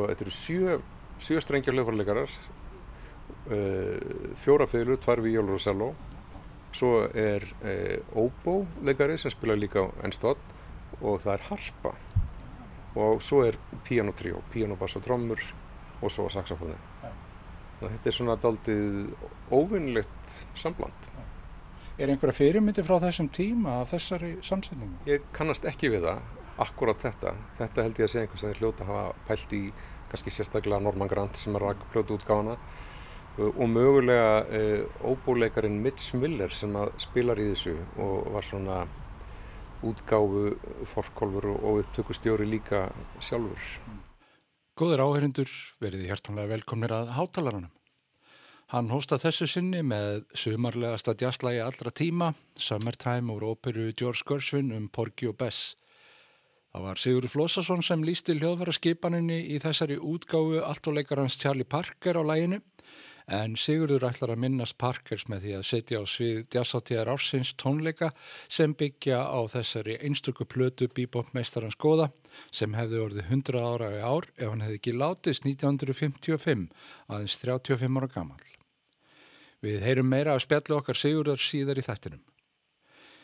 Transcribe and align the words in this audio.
sko, 0.00 0.08
þetta 0.08 0.24
eru 0.24 0.34
sjö, 0.34 0.78
sjö 1.20 1.40
strengjar 1.42 1.76
hljóðfærarleikarar, 1.76 2.32
uh, 3.50 4.34
fjóra 4.40 4.66
fylgur, 4.66 4.98
tvær 5.00 5.22
víjólur 5.24 5.58
og 5.58 5.60
selló. 5.60 5.90
Svo 6.72 7.02
er 7.14 7.44
uh, 7.64 7.98
óbóleikari 8.14 9.18
sem 9.18 9.32
spila 9.32 9.58
líka 9.58 9.82
á 9.82 9.86
ennstótt 10.06 10.42
og 11.00 11.20
það 11.20 11.34
er 11.34 11.46
harpa. 11.50 11.94
Og 12.98 13.22
svo 13.22 13.44
er 13.46 13.58
pianotrjó, 13.86 14.40
pianobass 14.52 14.96
og 14.98 15.04
trommur 15.04 15.40
og 16.00 16.10
svo 16.10 16.28
saxofóði. 16.30 16.78
Þetta 17.80 18.10
er 18.10 18.14
svona 18.14 18.36
daldið 18.36 19.14
óvinnlegt 19.50 20.34
sambland. 20.58 21.08
Er 22.00 22.08
einhverja 22.08 22.36
fyrirmyndi 22.36 22.82
frá 22.84 22.98
þessum 23.02 23.28
tíma 23.32 23.80
af 23.82 23.92
þessari 23.92 24.34
samsetningu? 24.44 25.00
Ég 25.08 25.24
kannast 25.36 25.66
ekki 25.68 25.90
við 25.92 26.06
það, 26.06 26.20
akkurat 26.60 27.00
þetta. 27.00 27.34
Þetta 27.56 27.86
held 27.86 27.98
ég 28.00 28.06
að 28.06 28.12
segja 28.12 28.26
einhvers 28.26 28.44
að 28.44 28.52
þeir 28.52 28.62
hljóta 28.62 28.88
hafa 28.88 29.04
pælt 29.28 29.56
í 29.56 29.64
kannski 30.10 30.32
sérstaklega 30.34 30.82
Norman 30.82 31.10
Grant 31.10 31.38
sem 31.38 31.56
er 31.56 31.66
að 31.70 31.84
pljóta 31.92 32.16
útgáðana 32.16 32.56
og 33.40 33.68
mögulega 33.70 34.42
e, 34.52 34.62
óbúleikarin 35.06 35.78
Mitch 35.80 36.16
Miller 36.18 36.50
sem 36.52 36.74
spilar 37.00 37.38
í 37.40 37.46
þessu 37.52 37.76
og 38.02 38.32
var 38.34 38.44
svona 38.44 38.80
útgáfu 39.86 40.56
forkólfur 40.84 41.52
og 41.54 41.82
upptökustjóri 41.84 42.48
líka 42.48 42.88
sjálfur. 43.22 43.60
Góður 44.76 45.04
áherindur, 45.06 45.50
verið 45.80 46.08
hjertanlega 46.08 46.54
velkomnir 46.54 46.92
að 46.92 47.14
hátalaranum. 47.16 47.72
Hann 48.70 48.90
hósta 48.92 49.18
þessu 49.18 49.48
sinni 49.50 49.80
með 49.82 50.20
sumarlegasta 50.38 51.16
djastlægi 51.18 51.62
allra 51.64 51.90
tíma, 51.90 52.34
Summertime 52.54 53.32
úr 53.34 53.48
óperu 53.50 53.88
George 53.90 54.22
Gershwin 54.28 54.70
um 54.76 54.86
Porgy 54.88 55.26
og 55.26 55.40
Bess. 55.40 55.74
Það 56.70 56.84
var 56.86 57.00
Sigur 57.02 57.26
Flósason 57.26 57.80
sem 57.82 58.02
lísti 58.06 58.36
hljóðvara 58.38 58.70
í 58.70 59.56
þessari 59.58 59.96
útgáfu 59.98 60.60
allt 60.62 60.86
og 60.86 60.94
leikarans 60.94 61.38
Charlie 61.38 61.66
Parker 61.66 62.14
á 62.14 62.22
læginu 62.22 62.60
en 63.30 63.56
Sigurður 63.58 64.06
ætlar 64.06 64.32
að 64.34 64.42
minnast 64.44 64.76
Parkers 64.78 65.26
með 65.30 65.44
því 65.44 65.52
að 65.56 65.66
setja 65.66 65.98
á 66.02 66.04
svið 66.06 66.38
jazzáttíðar 66.54 67.10
ársins 67.10 67.52
tónleika 67.58 68.12
sem 68.48 68.74
byggja 68.74 69.18
á 69.18 69.40
þessari 69.50 69.98
einstöku 69.98 70.46
plötu 70.46 70.88
bíbopmeistarans 70.94 71.78
góða 71.78 72.10
sem 72.54 72.74
hefði 72.78 73.02
orðið 73.04 73.34
100 73.34 73.66
ára 73.66 73.90
í 73.96 74.00
ár 74.02 74.30
ef 74.36 74.46
hann 74.48 74.64
hefði 74.64 74.80
ekki 74.80 74.96
látist 74.96 75.46
1955 75.46 76.66
aðeins 77.10 77.38
35 77.42 77.98
ára 77.98 78.10
gammal. 78.14 78.42
Við 79.60 79.82
heyrum 79.84 80.08
meira 80.08 80.34
af 80.34 80.46
spjallu 80.46 80.78
okkar 80.78 80.98
Sigurðar 80.98 81.42
síðar 81.42 81.82
í 81.82 81.86
þættinum. 81.86 82.22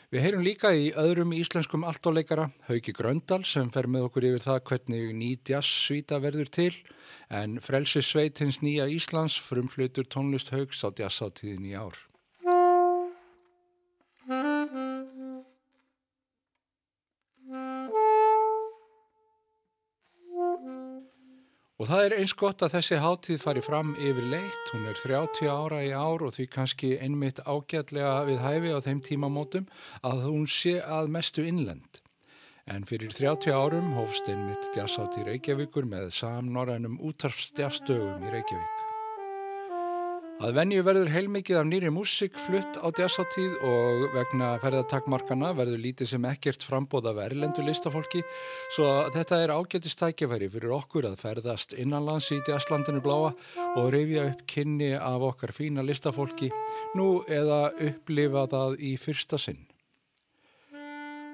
Við 0.06 0.22
heyrum 0.22 0.44
líka 0.46 0.70
í 0.70 0.92
öðrum 0.94 1.32
íslenskum 1.34 1.82
alltáleikara, 1.82 2.44
Hauki 2.68 2.92
Gröndal 2.94 3.40
sem 3.42 3.72
fer 3.74 3.88
með 3.90 4.04
okkur 4.06 4.26
yfir 4.28 4.44
það 4.44 4.60
hvernig 4.68 5.08
ný 5.18 5.30
jazzsvíta 5.50 6.20
verður 6.22 6.52
til 6.54 6.68
en 7.34 7.56
Frelsi 7.58 8.04
Sveitins 8.06 8.60
nýja 8.62 8.86
Íslands 8.86 9.34
frumflutur 9.42 10.06
tónlist 10.06 10.54
Hauks 10.54 10.86
á 10.86 10.94
jazzáttíðin 10.94 11.66
í 11.66 11.74
ár. 11.74 11.98
Og 21.76 21.90
það 21.90 22.06
er 22.06 22.14
eins 22.16 22.32
gott 22.32 22.62
að 22.64 22.78
þessi 22.78 22.98
hátíð 23.04 23.42
fari 23.42 23.60
fram 23.60 23.90
yfir 24.00 24.24
leitt, 24.32 24.70
hún 24.72 24.86
er 24.88 24.96
30 24.96 25.50
ára 25.52 25.82
í 25.84 25.90
ár 25.92 26.24
og 26.24 26.32
því 26.32 26.46
kannski 26.54 26.94
einmitt 27.04 27.42
ágætlega 27.44 28.14
við 28.30 28.40
hæfi 28.40 28.72
á 28.72 28.80
þeim 28.86 29.02
tímamótum 29.04 29.66
að 30.00 30.24
hún 30.24 30.46
sé 30.48 30.78
að 30.80 31.12
mestu 31.12 31.44
innlend. 31.44 32.00
En 32.64 32.88
fyrir 32.88 33.12
30 33.12 33.52
árum 33.52 33.92
hófst 33.98 34.32
einmitt 34.32 34.72
jazzhátíð 34.72 35.28
Reykjavíkur 35.28 35.84
með 35.92 36.08
samnorrænum 36.16 36.96
útarfstjastögum 37.12 38.24
í 38.24 38.34
Reykjavík. 38.38 38.75
Að 40.36 40.52
venju 40.52 40.82
verður 40.84 41.08
heilmikið 41.08 41.56
af 41.56 41.64
nýri 41.64 41.88
músik 41.88 42.34
flutt 42.36 42.74
á 42.76 42.92
jazzáttíð 42.92 43.54
og 43.64 44.02
vegna 44.12 44.50
ferðartakmarkana 44.60 45.54
verður 45.56 45.80
lítið 45.80 46.10
sem 46.10 46.26
ekkert 46.28 46.66
frambóða 46.66 47.14
verðlendu 47.16 47.64
listafólki 47.64 48.20
svo 48.74 48.90
þetta 49.14 49.38
er 49.40 49.54
ágættistækjafæri 49.56 50.50
fyrir 50.52 50.74
okkur 50.76 51.08
að 51.08 51.16
ferðast 51.22 51.72
innanlands 51.80 52.28
í 52.36 52.42
jazzlandinu 52.44 53.00
bláa 53.06 53.30
og 53.78 53.88
reyfja 53.94 54.26
upp 54.34 54.42
kynni 54.52 54.90
af 54.98 55.24
okkar 55.30 55.54
fína 55.56 55.86
listafólki 55.86 56.50
nú 57.00 57.22
eða 57.32 57.70
upplifa 57.88 58.44
það 58.52 58.76
í 58.84 58.92
fyrsta 59.00 59.40
sinn. 59.40 59.64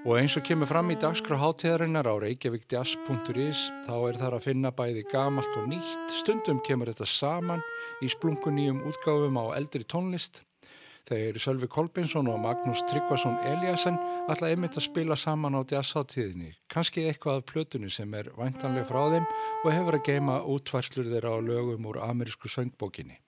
Og 0.02 0.16
eins 0.18 0.34
og 0.34 0.42
kemur 0.42 0.66
fram 0.66 0.88
í 0.90 0.96
dagskrá 0.98 1.36
hátíðarinnar 1.38 2.08
á 2.10 2.18
reykjavikjazz.is 2.24 3.60
þá 3.86 3.92
er 4.08 4.16
þar 4.18 4.34
að 4.34 4.46
finna 4.48 4.72
bæði 4.74 5.04
gamalt 5.12 5.54
og 5.60 5.68
nýtt. 5.70 6.16
Stundum 6.18 6.58
kemur 6.66 6.90
þetta 6.90 7.06
saman 7.06 7.62
í 8.02 8.10
splunguníum 8.10 8.80
útgáfum 8.90 9.38
á 9.38 9.54
eldri 9.54 9.86
tónlist. 9.86 10.42
Þeir 11.06 11.38
Sölvi 11.38 11.70
Kolbinsson 11.70 12.26
og 12.34 12.42
Magnús 12.42 12.82
Tryggvason 12.90 13.38
Eliasson 13.46 13.94
alltaf 14.26 14.50
einmitt 14.50 14.74
að 14.74 14.88
spila 14.90 15.14
saman 15.14 15.54
á 15.54 15.62
jazzháttíðinni. 15.70 16.50
Kanski 16.66 17.06
eitthvað 17.06 17.44
af 17.44 17.50
plötunni 17.54 17.90
sem 17.90 18.10
er 18.18 18.34
væntanlega 18.34 18.90
frá 18.90 19.04
þeim 19.06 19.26
og 19.62 19.70
hefur 19.70 20.00
að 20.00 20.08
geima 20.10 20.42
útvarslur 20.42 21.14
þeirra 21.14 21.38
á 21.38 21.46
lögum 21.46 21.86
úr 21.90 22.02
amerísku 22.02 22.50
söngbókinni. 22.50 23.22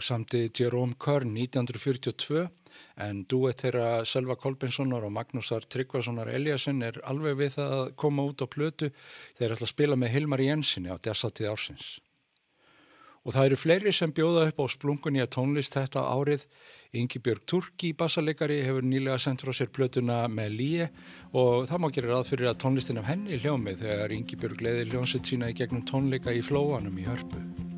Lag 0.00 0.06
samti 0.06 0.50
Jerome 0.56 0.94
Kern 0.98 1.34
1942 1.36 2.48
en 2.96 3.24
duett 3.28 3.60
þeirra 3.60 4.04
Sölva 4.08 4.36
Kolbenssonar 4.40 5.04
og 5.04 5.12
Magnúsar 5.12 5.66
Tryggvasonar 5.68 6.30
Eliasson 6.32 6.80
er 6.82 7.00
alveg 7.04 7.36
við 7.36 7.56
það 7.58 7.74
að 7.76 7.90
koma 8.00 8.24
út 8.24 8.40
á 8.40 8.46
plötu 8.48 8.88
þeir 9.36 9.52
ætla 9.52 9.66
að 9.66 9.74
spila 9.74 9.98
með 10.00 10.14
Hilmar 10.14 10.40
Jensinni 10.40 10.88
á 10.88 10.96
desáttíð 10.96 11.50
ársins. 11.52 12.00
Og 13.20 13.34
það 13.34 13.50
eru 13.50 13.60
fleiri 13.60 13.92
sem 13.92 14.12
bjóða 14.16 14.46
upp 14.48 14.62
á 14.64 14.66
splungunni 14.72 15.20
að 15.20 15.34
tónlist 15.36 15.76
þetta 15.76 16.06
árið. 16.08 16.46
Ingi 16.96 17.20
Björg 17.20 17.44
Turki, 17.44 17.92
bassalegari, 17.92 18.62
hefur 18.64 18.86
nýlega 18.86 19.20
sendt 19.20 19.44
frá 19.44 19.52
sér 19.52 19.68
plötuna 19.68 20.22
með 20.32 20.54
líi 20.56 20.86
og 21.36 21.68
það 21.68 21.84
má 21.84 21.90
gera 21.92 22.14
ráð 22.14 22.30
fyrir 22.32 22.48
að 22.48 22.62
tónlistin 22.64 23.02
af 23.02 23.10
henni 23.12 23.36
hljómið 23.36 23.84
þegar 23.84 24.16
Ingi 24.16 24.40
Björg 24.40 24.64
leiði 24.64 24.92
hljómsett 24.94 25.28
sína 25.28 25.52
í 25.52 25.58
gegnum 25.60 25.84
tónleika 25.84 26.32
í 26.32 26.40
flóanum 26.40 26.96
í 26.96 27.10
hörpu. 27.10 27.68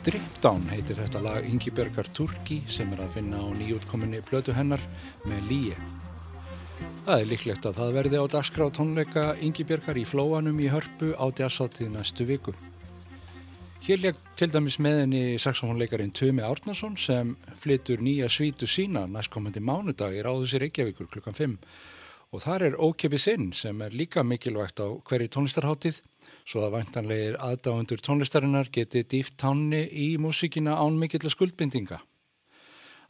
Strip 0.00 0.36
Down 0.40 0.62
heitir 0.72 0.96
þetta 0.96 1.20
lag 1.20 1.44
Ingi 1.44 1.68
Bergar 1.76 2.06
Turki 2.16 2.62
sem 2.72 2.88
er 2.94 3.02
að 3.04 3.18
finna 3.18 3.36
á 3.36 3.52
nýjútkominni 3.52 4.22
blötu 4.24 4.54
hennar 4.56 4.80
með 5.28 5.50
líi. 5.50 5.74
Það 7.04 7.18
er 7.18 7.28
líklegt 7.28 7.68
að 7.68 7.76
það 7.82 7.92
verði 7.98 8.22
á 8.24 8.32
dagskrá 8.32 8.70
tónleika 8.72 9.24
Ingi 9.44 9.66
Bergar 9.68 10.00
í 10.00 10.06
flóanum 10.08 10.56
í 10.64 10.70
hörpu 10.72 11.10
á 11.20 11.28
djassáttið 11.28 11.92
næstu 11.92 12.24
viku. 12.30 12.54
Hér 13.84 14.00
legg 14.00 14.24
til 14.40 14.48
dæmis 14.54 14.80
meðinni 14.80 15.36
saxofónleikarin 15.36 16.16
Tumi 16.16 16.48
Árnason 16.48 16.96
sem 16.96 17.34
flytur 17.60 18.00
nýja 18.00 18.32
svítu 18.32 18.64
sína 18.64 19.04
næstkommandi 19.04 19.60
mánudag 19.60 20.16
í 20.16 20.24
Ráðusir 20.24 20.64
Reykjavíkur 20.64 21.12
klukkan 21.12 21.36
5 21.36 21.58
og 22.32 22.46
þar 22.46 22.70
er 22.70 22.80
ókipið 22.80 23.20
sinn 23.20 23.52
sem 23.52 23.84
er 23.84 23.92
líka 23.92 24.24
mikilvægt 24.24 24.80
á 24.80 24.88
hverju 24.96 25.28
tónlistarháttið 25.36 26.00
svo 26.50 26.66
að 26.66 26.74
vantanlegir 26.80 27.38
aðdáendur 27.38 28.02
tónlistarinnar 28.02 28.70
geti 28.74 29.04
dýft 29.06 29.36
tánni 29.38 29.84
í 29.86 30.16
músíkina 30.18 30.74
án 30.82 30.98
mikill 30.98 31.30
skuldbindinga. 31.30 32.00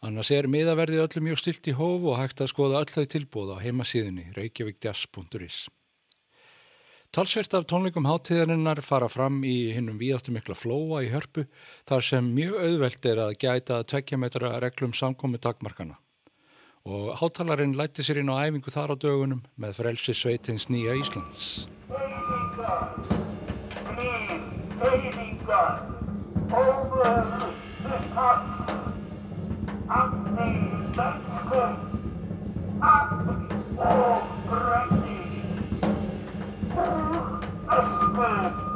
Annars 0.04 0.30
er 0.32 0.48
miðaverði 0.48 1.00
öllum 1.02 1.26
mjög 1.28 1.42
stilt 1.42 1.68
í 1.68 1.76
hóf 1.76 2.04
og 2.08 2.16
hægt 2.20 2.40
að 2.40 2.52
skoða 2.52 2.80
öll 2.80 2.88
þau 2.88 3.04
tilbúð 3.14 3.52
á 3.52 3.56
heimasíðunni 3.64 4.30
reykjavíkdjass.is. 4.36 5.66
Talsvert 7.10 7.56
af 7.58 7.66
tónleikum 7.66 8.06
háttíðarinnar 8.06 8.80
fara 8.86 9.08
fram 9.10 9.40
í 9.44 9.72
hinnum 9.74 9.98
víðáttu 9.98 10.30
mikla 10.32 10.54
flóa 10.54 11.00
í 11.02 11.10
hörpu 11.10 11.42
þar 11.90 12.06
sem 12.06 12.28
mjög 12.36 12.60
auðvelt 12.60 13.08
er 13.10 13.22
að 13.24 13.34
gæta 13.42 13.80
að 13.80 13.88
tvekja 13.92 14.20
metra 14.22 14.52
reglum 14.62 14.94
samkomi 14.94 15.40
dagmarkana. 15.42 15.98
Og 16.86 17.10
háttalarinn 17.20 17.74
lætti 17.76 18.06
sér 18.06 18.22
inn 18.22 18.30
á 18.32 18.40
æfingu 18.46 18.72
þar 18.72 18.94
á 18.94 18.96
dögunum 19.02 19.42
með 19.60 19.82
frelsi 19.82 20.14
sveitins 20.16 20.70
nýja 20.70 20.94
Íslands. 21.02 21.66
baby 24.80 25.38
gun 25.46 26.48
over 26.50 27.52
the 27.82 27.96
tops, 28.14 28.72
up 29.90 30.24
the 30.24 30.40
landscape 30.96 31.78
and 32.82 33.78
all 33.78 34.26
brandy. 34.48 35.42
oh, 36.76 37.40
escaped? 37.68 38.69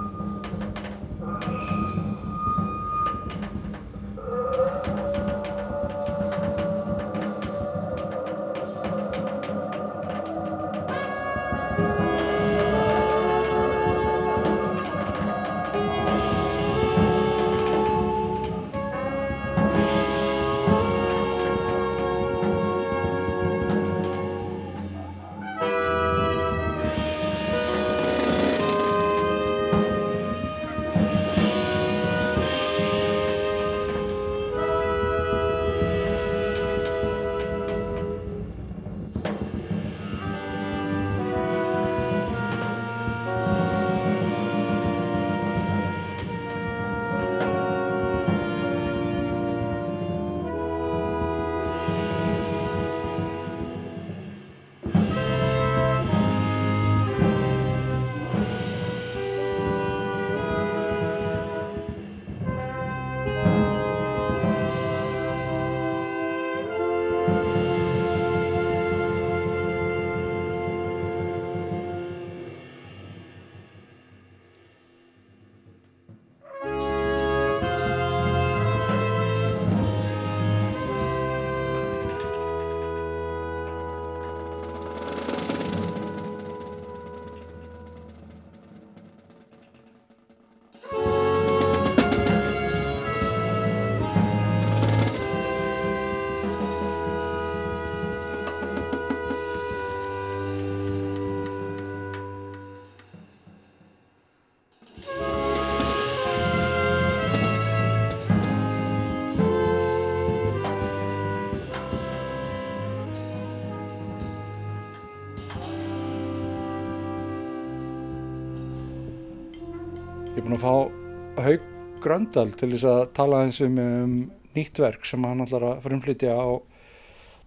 Er 120.44 120.50
búin 120.50 120.58
að 120.58 120.64
fá 120.64 121.44
Haug 121.44 121.62
Gröndal 122.04 122.50
til 122.52 122.66
þess 122.74 122.84
að 122.84 123.02
tala 123.16 123.38
eins 123.46 123.60
um, 123.64 123.78
um 123.80 124.16
nýtt 124.52 124.76
verk 124.82 125.06
sem 125.08 125.24
hann 125.24 125.40
ætlar 125.40 125.64
að 125.70 125.78
frumflytja 125.86 126.34
á 126.36 126.60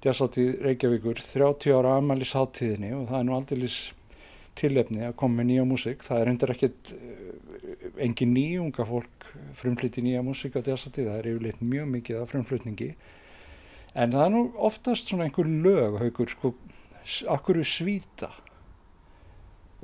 Djassáttíð 0.02 0.64
Reykjavíkur 0.66 1.22
30 1.22 1.76
ára 1.78 1.92
amælis 2.00 2.34
háttíðinni 2.34 2.90
og 2.98 3.04
það 3.12 3.20
er 3.20 3.28
nú 3.28 3.36
aldrei 3.38 3.70
tilefni 4.58 5.06
að 5.06 5.16
koma 5.22 5.38
með 5.38 5.50
nýja 5.52 5.68
músík. 5.70 6.02
Það 6.08 6.24
er 6.24 6.34
undir 6.34 6.56
ekkert 6.56 6.94
eh, 6.96 7.86
engin 8.08 8.34
nýjunga 8.34 8.90
fólk 8.90 9.30
frumflyti 9.62 10.02
nýja 10.08 10.26
músík 10.26 10.58
á 10.58 10.66
Djassáttíð, 10.66 11.12
það 11.12 11.22
er 11.22 11.32
yfirleitt 11.36 11.62
mjög 11.62 11.94
mikið 11.94 12.22
af 12.24 12.34
frumflutningi. 12.34 12.92
En 13.94 14.18
það 14.18 14.26
er 14.26 14.38
nú 14.40 14.46
oftast 14.72 15.14
svona 15.14 15.30
einhver 15.30 15.54
lög, 15.54 16.02
haugur, 16.02 16.34
sko, 16.34 16.56
akkur 17.38 17.62
svíta. 17.62 18.34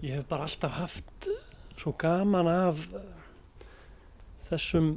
Ég 0.02 0.18
hef 0.18 0.30
bara 0.32 0.50
alltaf 0.50 0.80
haft 0.82 1.34
svo 1.80 1.94
gaman 2.00 2.50
af 2.52 2.80
þessum 4.48 4.94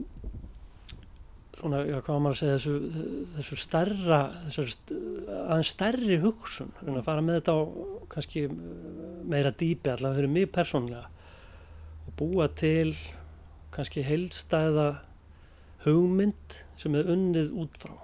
svona, 1.57 1.83
já, 1.89 1.99
hvað 2.05 2.23
maður 2.23 2.35
að 2.35 2.41
segja 2.41 2.57
þessu, 2.57 3.05
þessu 3.37 3.59
starra 3.61 4.21
þessu 4.45 4.65
aðeins 5.47 5.73
stærri 5.73 6.19
hugsun 6.21 6.73
að 6.85 7.05
fara 7.07 7.25
með 7.25 7.39
þetta 7.41 7.57
á 7.57 7.61
kannski 8.13 8.47
meira 9.27 9.53
dýpi 9.53 9.93
allavega 9.93 10.21
fyrir 10.21 10.35
mig 10.35 10.51
persónlega 10.53 11.07
og 12.07 12.17
búa 12.21 12.49
til 12.53 12.93
kannski 13.75 14.05
heilstæða 14.07 14.91
hugmynd 15.87 16.59
sem 16.81 16.97
er 16.99 17.09
unnið 17.13 17.55
út 17.63 17.81
frá 17.81 17.95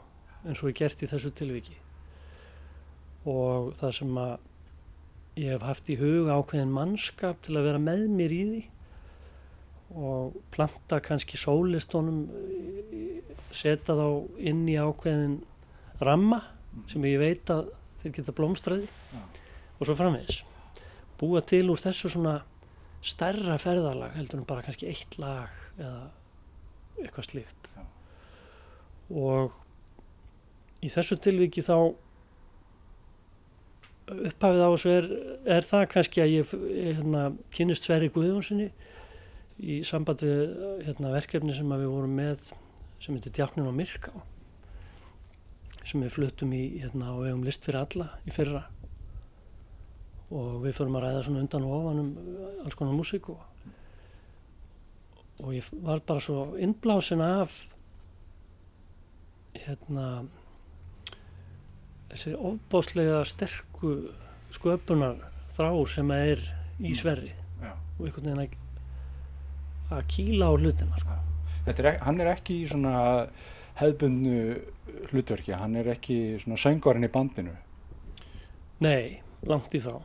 eins 0.47 0.63
og 0.63 0.73
er 0.73 0.79
gert 0.81 1.03
í 1.05 1.09
þessu 1.11 1.31
tilviki. 1.39 1.77
Og 3.31 3.73
það 3.79 3.95
sem 4.01 4.19
að 4.19 4.33
ég 5.39 5.49
hef 5.55 5.65
haft 5.65 5.89
í 5.89 5.97
huga 6.01 6.37
ákveðin 6.37 6.75
mannskap 6.75 7.41
til 7.45 7.57
að 7.57 7.69
vera 7.71 7.81
með 7.81 8.05
mér 8.13 8.35
í 8.37 8.43
því 8.51 8.63
og 10.03 10.37
planta 10.53 11.01
kannski 11.05 11.41
sólistónum 11.41 12.25
setja 13.53 13.97
þá 13.97 14.07
inn 14.41 14.65
í 14.69 14.79
ákveðin 14.81 15.39
ramma 16.05 16.41
sem 16.91 17.05
ég 17.09 17.21
veit 17.21 17.53
að 17.53 17.69
þeir 18.03 18.15
geta 18.19 18.35
blómstræði 18.37 18.89
ja. 18.89 19.23
og 19.79 19.85
svo 19.87 19.97
framvegs 19.99 20.43
búa 21.21 21.43
til 21.45 21.67
úr 21.71 21.81
þessu 21.81 22.11
svona 22.13 22.39
stærra 23.05 23.59
ferðarlag 23.61 24.17
heldur 24.17 24.41
en 24.41 24.49
bara 24.49 24.65
kannski 24.65 24.89
eitt 24.91 25.19
lag 25.21 25.53
eða 25.77 26.09
eitthvað 27.03 27.29
slíkt 27.29 27.69
ja. 27.77 27.85
og 29.11 29.59
í 30.83 30.91
þessu 30.93 31.19
tilviki 31.23 31.65
þá 31.65 31.77
upphafið 34.31 34.65
á 34.65 34.69
þessu 34.73 34.91
er, 34.93 35.07
er 35.59 35.69
það 35.69 35.87
kannski 35.95 36.23
að 36.25 36.35
ég 36.35 36.53
hérna, 36.93 37.23
kynist 37.55 37.87
Sverri 37.87 38.11
Guðjónssoni 38.13 38.69
í 39.63 39.79
samband 39.87 40.25
við 40.25 40.43
hérna, 40.89 41.15
verkefni 41.15 41.55
sem 41.57 41.73
við 41.73 41.91
vorum 41.93 42.15
með 42.19 42.53
sem 43.03 43.17
heitir 43.17 43.35
Djáknin 43.39 43.71
á 43.71 43.75
Myrká 43.75 44.13
sem 45.83 46.03
við 46.03 46.15
fluttum 46.15 46.53
í 46.55 46.63
hérna, 46.83 47.13
og 47.17 47.27
hefum 47.27 47.43
list 47.47 47.67
fyrir 47.67 47.81
alla 47.83 48.09
í 48.27 48.35
fyrra. 48.35 48.63
Og 50.33 50.63
við 50.63 50.77
förum 50.79 50.97
að 50.97 51.07
ræða 51.07 51.25
svona 51.27 51.43
undan 51.43 51.67
og 51.67 51.75
ofan 51.79 52.03
um 52.03 52.13
alls 52.63 52.77
konar 52.79 52.95
músík 52.97 53.29
og, 53.33 53.43
og 55.43 55.51
ég 55.57 55.69
var 55.85 56.01
bara 56.07 56.23
svo 56.23 56.53
innblásin 56.63 57.25
af 57.25 57.59
hérna 59.59 60.07
þessi 62.13 62.35
ofbáslega 62.37 63.23
sterku 63.29 63.95
sköpunar 64.53 65.19
þrá 65.53 65.71
sem 65.91 66.13
er 66.17 66.45
í 66.83 66.95
sverri 66.99 67.33
Já. 67.63 67.73
og 67.73 68.07
einhvern 68.07 68.29
veginn 68.29 68.45
að, 68.45 68.55
að 69.97 70.07
kýla 70.13 70.49
á 70.49 70.53
hlutina 70.57 71.03
sko. 71.03 71.19
Er, 71.73 71.91
hann 72.03 72.23
er 72.23 72.33
ekki 72.33 72.63
í 72.63 72.71
svona 72.71 72.95
hefðbundnu 73.79 74.39
hlutverki, 75.11 75.55
hann 75.57 75.77
er 75.81 75.93
ekki 75.95 76.39
svona 76.43 76.59
söngvarinn 76.61 77.07
í 77.07 77.13
bandinu. 77.13 77.55
Nei, 78.83 79.23
langt 79.49 79.75
í 79.79 79.81
frá 79.83 80.01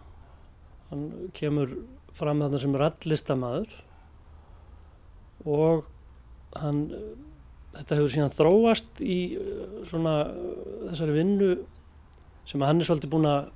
hann 0.92 1.32
kemur 1.36 1.74
fram 2.16 2.42
þarna 2.44 2.62
sem 2.62 2.76
rallistamaður 2.82 3.74
og 5.48 5.88
hann 6.58 6.86
þetta 7.76 7.98
hefur 8.00 8.14
síðan 8.14 8.36
þróast 8.36 9.02
í 9.04 9.20
uh, 9.38 9.82
svona 9.88 10.16
uh, 10.32 10.54
þessari 10.90 11.18
vinnu 11.18 11.50
sem 12.48 12.64
hann 12.64 12.82
er 12.82 12.88
svolítið 12.88 13.14
búin 13.14 13.28
að 13.30 13.52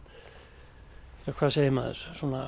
ja, 1.25 1.33
hvað 1.33 1.55
segir 1.55 1.75
maður 1.75 2.05
svona 2.17 2.45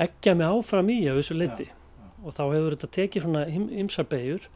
eggja 0.00 0.34
mig 0.38 0.48
áfram 0.48 0.90
í 0.92 0.98
af 1.10 1.20
þessu 1.20 1.36
leiti 1.36 1.68
og 2.22 2.34
þá 2.36 2.42
hefur 2.46 2.76
þetta 2.76 2.90
tekið 2.96 3.26
svona 3.26 3.44
ymsar 3.82 4.08
beigur 4.08 4.48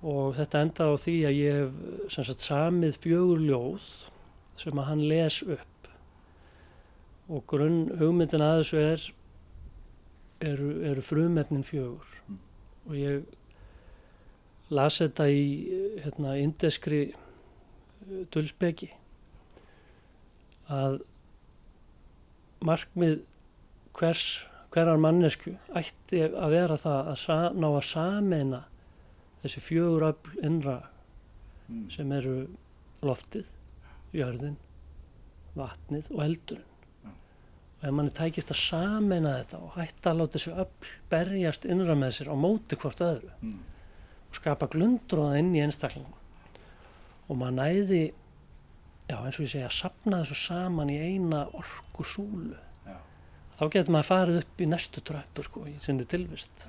og 0.00 0.34
þetta 0.38 0.64
endar 0.64 0.92
á 0.92 0.96
því 1.00 1.16
að 1.28 1.38
ég 1.38 1.58
hef 1.60 2.14
sagt 2.16 2.44
samið 2.44 2.98
fjögur 3.04 3.42
ljóð 3.44 3.88
sem 4.60 4.80
að 4.80 4.88
hann 4.88 5.02
les 5.08 5.40
upp. 5.44 5.88
Og 7.30 7.44
grunn 7.48 7.82
hugmyndin 8.00 8.44
að 8.44 8.62
þessu 8.62 8.80
er 8.80 9.04
eru, 10.50 10.70
eru 10.90 11.04
frumefnin 11.04 11.64
fjögur. 11.64 12.08
Mm. 12.28 12.38
og 12.88 12.94
ég 12.96 13.24
las 14.70 14.98
þetta 15.02 15.26
í 15.28 15.42
hérna, 16.00 16.36
indeskri 16.40 17.10
dulspeki 18.32 18.88
að 20.70 21.00
markmið 22.68 23.20
hvers 23.98 24.24
hverjar 24.70 25.00
mannesku 25.02 25.54
ætti 25.76 26.20
að 26.28 26.52
vera 26.54 26.76
það 26.78 27.08
að 27.12 27.18
sa, 27.24 27.36
ná 27.56 27.66
að 27.70 27.84
sameina 27.88 28.60
þessi 29.42 29.62
fjögur 29.66 30.08
öfl 30.12 30.40
innra 30.46 30.78
Mm. 31.70 31.84
sem 31.88 32.10
eru 32.12 32.32
loftið, 33.06 33.44
jörðin, 34.12 34.56
vatnið 35.54 36.08
og 36.10 36.22
eldurinn. 36.24 36.64
Já. 37.04 37.10
Og 37.78 37.84
ef 37.86 37.92
manni 37.94 38.10
tækist 38.10 38.50
að 38.50 38.58
sameina 38.58 39.36
þetta 39.38 39.60
og 39.62 39.76
hætta 39.76 40.10
að 40.10 40.18
láta 40.18 40.34
þessu 40.40 40.54
öll 40.58 40.88
berjast 41.12 41.68
innra 41.70 41.94
með 41.94 42.10
sér 42.16 42.32
á 42.34 42.36
móti 42.42 42.74
hvort 42.74 42.98
öðru 43.06 43.30
Mm. 43.40 43.60
og 44.30 44.34
skapa 44.40 44.66
glundróða 44.66 45.38
inn 45.38 45.54
í 45.54 45.62
einstaklingum 45.62 46.18
og 47.28 47.36
maður 47.38 47.54
næði, 47.60 48.02
já 49.10 49.16
eins 49.18 49.38
og 49.40 49.44
ég 49.44 49.50
segja, 49.52 49.70
sapna 49.74 50.20
þessu 50.22 50.36
saman 50.38 50.90
í 50.92 50.98
eina 51.02 51.44
orku 51.58 52.04
súlu. 52.06 52.56
Já. 52.86 52.96
Þá 53.58 53.62
getur 53.74 53.94
maður 53.96 54.08
farið 54.10 54.38
upp 54.44 54.62
í 54.64 54.68
næstu 54.70 55.02
tröppu 55.10 55.44
sko 55.46 55.64
í 55.68 55.74
sinni 55.82 56.06
tilvist. 56.08 56.66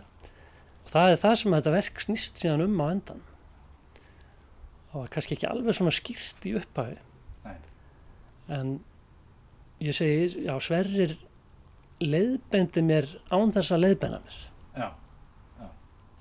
Og 0.85 0.89
það 0.93 1.13
er 1.13 1.21
það 1.21 1.35
sem 1.41 1.55
þetta 1.57 1.73
verk 1.77 2.01
snýst 2.03 2.41
síðan 2.41 2.65
um 2.65 2.81
á 2.81 2.85
endan. 2.95 3.21
Var 4.91 5.11
kannski 5.13 5.37
ekki 5.37 5.47
alveg 5.47 5.77
svona 5.77 5.93
skýrt 5.95 6.47
í 6.49 6.55
upphafi. 6.59 6.97
Nei. 7.45 7.57
En 8.57 8.73
ég 9.79 9.95
segi, 9.95 10.43
já, 10.47 10.51
Sverrir 10.59 11.13
leiðbendi 12.01 12.81
mér 12.83 13.07
án 13.31 13.53
þess 13.53 13.71
að 13.75 13.85
leiðbenda 13.85 14.19
mér. 14.25 14.39
Já. 14.75 14.89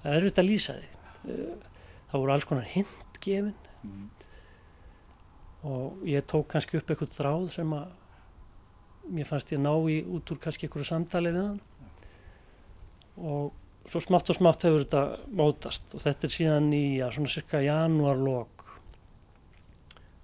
Það 0.04 0.12
er 0.14 0.20
auðvitað 0.20 0.44
að 0.44 0.50
lýsa 0.52 0.76
því. 0.78 0.92
Eh, 1.35 1.66
Það 2.11 2.22
voru 2.24 2.33
alls 2.35 2.44
konar 2.48 2.64
hint 2.66 3.18
gefin 3.22 3.52
Mm. 3.87 4.09
Og 5.66 6.04
ég 6.08 6.24
tók 6.28 6.48
kannski 6.50 6.78
upp 6.78 6.90
eitthvað 6.90 7.16
þráð 7.16 7.48
sem 7.54 7.72
að 7.76 7.96
mér 9.10 9.28
fannst 9.28 9.52
ég 9.52 9.60
ná 9.60 9.72
í 9.90 10.00
út 10.06 10.30
úr 10.32 10.38
kannski 10.40 10.68
einhverju 10.68 10.88
samtali 10.88 11.32
við 11.34 11.48
hann. 11.48 11.60
Og 13.20 13.90
svo 13.90 14.02
smátt 14.04 14.30
og 14.30 14.38
smátt 14.38 14.64
hefur 14.66 14.84
þetta 14.84 15.02
mótast. 15.36 15.94
Og 15.96 16.04
þetta 16.04 16.26
er 16.26 16.34
síðan 16.34 16.70
í 16.76 16.84
ja, 17.00 17.10
svona 17.12 17.32
cirka 17.32 17.62
janúarlok 17.64 18.66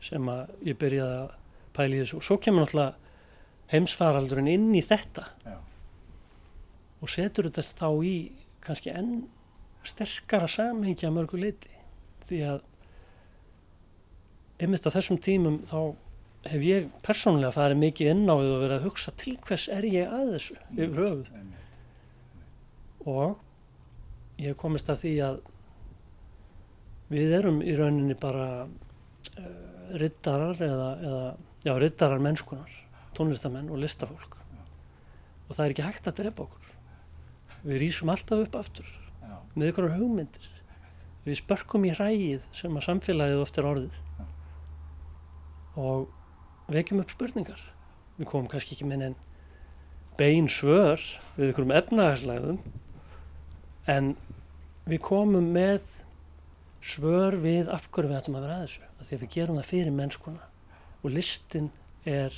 sem 0.06 0.28
að 0.30 0.52
ég 0.68 0.78
byrjaði 0.78 1.18
að 1.24 1.34
pæla 1.76 1.96
í 1.96 2.02
þessu. 2.04 2.20
Og 2.20 2.26
svo 2.28 2.38
kemur 2.40 2.64
náttúrulega 2.64 3.72
heimsfaraldurinn 3.72 4.52
inn 4.52 4.68
í 4.78 4.84
þetta. 4.86 5.30
Já. 5.44 5.56
og 7.02 7.10
setur 7.12 7.50
þetta 7.50 7.62
þá 7.76 7.88
í 8.08 8.16
kannski 8.64 8.92
enn 8.94 9.26
sterkara 9.86 10.48
samhengi 10.50 11.06
að 11.06 11.14
mörgu 11.18 11.38
leiti 11.38 11.74
því 12.26 12.40
að 12.50 12.62
einmitt 14.60 14.86
á 14.88 14.94
þessum 14.94 15.20
tímum 15.22 15.60
þá 15.68 15.78
hef 16.46 16.62
ég 16.64 16.88
persónulega 17.04 17.54
farið 17.54 17.82
mikið 17.82 18.12
inn 18.12 18.24
á 18.30 18.34
við 18.38 18.52
og 18.54 18.62
verið 18.62 18.76
að 18.78 18.86
hugsa 18.86 19.12
til 19.18 19.36
hvers 19.46 19.66
er 19.72 19.86
ég 19.88 20.14
að 20.14 20.32
þessu 20.36 20.56
yfir 20.76 21.00
höfuð? 21.00 21.30
og 23.06 23.36
ég 24.40 24.50
hef 24.50 24.58
komist 24.60 24.90
að 24.92 25.02
því 25.04 25.12
að 25.26 25.36
við 27.12 27.36
erum 27.38 27.60
í 27.62 27.76
rauninni 27.78 28.16
bara 28.18 28.48
uh, 28.66 29.46
rittarar 30.00 30.58
eða, 30.66 30.88
eða 30.98 31.22
já, 31.66 31.72
rittarar 31.78 32.22
mennskunar 32.22 32.72
tónlistamenn 33.16 33.70
og 33.72 33.80
listafólk. 33.80 34.36
Og 35.46 35.54
það 35.54 35.64
er 35.64 35.74
ekki 35.74 35.86
hægt 35.86 36.08
að 36.10 36.18
drepa 36.20 36.44
okkur. 36.44 36.72
Við 37.66 37.80
rýsum 37.84 38.10
alltaf 38.12 38.42
upp 38.44 38.58
aftur 38.58 38.88
Já. 39.22 39.36
með 39.54 39.70
ykkur 39.70 39.88
hugmyndir. 39.94 40.50
Við 41.26 41.38
spörkum 41.40 41.86
í 41.86 41.94
hrægið 41.94 42.44
sem 42.54 42.76
að 42.76 42.86
samfélagið 42.90 43.42
oft 43.42 43.58
er 43.58 43.68
orðið 43.70 44.02
og 45.76 46.08
vekjum 46.72 47.02
upp 47.02 47.12
spurningar. 47.12 47.60
Við 48.16 48.30
komum 48.30 48.48
kannski 48.50 48.76
ekki 48.76 48.88
með 48.88 49.10
en 49.10 49.18
bein 50.16 50.48
svör 50.48 51.02
við 51.36 51.52
ykkurum 51.52 51.74
efnahagslæðum 51.76 52.58
en 53.92 54.14
við 54.88 55.02
komum 55.04 55.52
með 55.54 55.84
svör 56.80 57.36
við 57.42 57.70
af 57.72 57.90
hverju 57.90 58.10
við 58.10 58.18
ættum 58.20 58.38
að 58.38 58.46
vera 58.46 58.58
að 58.58 58.66
þessu. 58.66 58.90
Af 58.96 59.08
því 59.08 59.16
að 59.16 59.24
við 59.24 59.34
gerum 59.36 59.60
það 59.60 59.70
fyrir 59.72 59.96
mennskuna. 60.00 60.50
Og 61.02 61.12
listin 61.12 61.70
er 62.06 62.34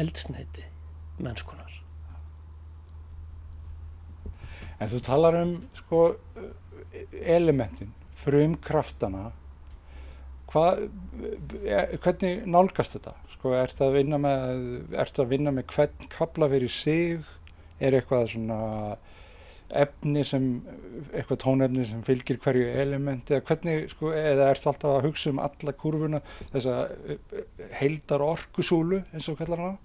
eldsneiti 0.00 0.64
mennskunar 1.22 1.70
En 4.82 4.90
þú 4.90 5.00
talar 5.06 5.36
um 5.38 5.52
sko 5.78 6.00
elementin, 7.22 7.92
frum 8.18 8.56
kraftana 8.58 9.28
hvað, 10.54 10.84
eh, 11.66 11.96
hvernig 11.98 12.46
nálgast 12.46 12.96
þetta? 12.96 13.14
Sko, 13.34 13.54
ert 13.58 13.80
að 13.82 13.98
vinna 13.98 14.20
með, 14.22 14.62
með 15.50 15.66
hvern 15.74 16.08
kapla 16.12 16.48
fyrir 16.52 16.72
sig? 16.72 17.24
Er 17.82 17.96
eitthvað 17.98 18.30
svona 18.30 18.60
efni 19.74 20.22
sem, 20.26 20.44
eitthvað 21.10 21.40
tónefni 21.42 21.86
sem 21.88 22.02
fylgir 22.06 22.38
hverju 22.42 22.68
elementi 22.84 23.40
hvernig, 23.48 23.88
sko, 23.90 24.12
eða 24.14 24.52
ert 24.52 24.68
alltaf 24.70 24.92
að 24.92 25.08
hugsa 25.08 25.32
um 25.32 25.40
alla 25.42 25.74
kurvuna, 25.74 26.20
þessa 26.52 26.76
eh, 27.10 27.42
heildar 27.80 28.22
orkusúlu 28.24 29.02
eins 29.10 29.28
og 29.32 29.40
kallar 29.40 29.64
hana? 29.64 29.76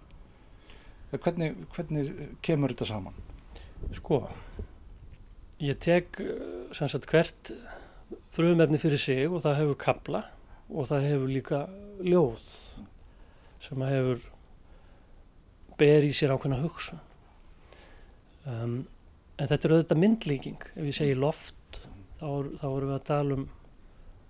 Hvernig, 1.09 1.55
hvernig 1.73 2.11
kemur 2.45 2.75
þetta 2.75 2.91
saman? 2.91 3.15
Sko, 3.97 4.21
ég 5.63 5.79
tek 5.81 6.21
eh, 6.21 6.75
sagt 6.77 7.09
hvert 7.09 7.53
frumefni 8.35 8.77
fyrir 8.81 9.01
sig 9.01 9.25
og 9.25 9.41
það 9.41 9.63
hefur 9.63 9.81
kabla 9.87 10.27
og 10.69 10.89
það 10.89 11.07
hefur 11.09 11.33
líka 11.33 11.59
ljóð 12.05 12.49
sem 13.59 13.83
að 13.83 13.93
hefur 13.95 14.25
ber 15.79 16.07
í 16.07 16.11
sér 16.15 16.33
ákveðna 16.35 16.59
hugsun. 16.63 16.99
Um, 18.49 18.81
en 19.39 19.47
þetta 19.47 19.67
er 19.67 19.75
auðvitað 19.75 20.01
myndlíking. 20.03 20.67
Ef 20.75 20.89
ég 20.89 20.97
segi 20.97 21.15
loft, 21.17 21.79
þá, 22.19 22.27
þá 22.59 22.67
erum 22.69 22.89
við 22.89 22.97
að 22.97 23.07
tala 23.09 23.37
um 23.37 23.47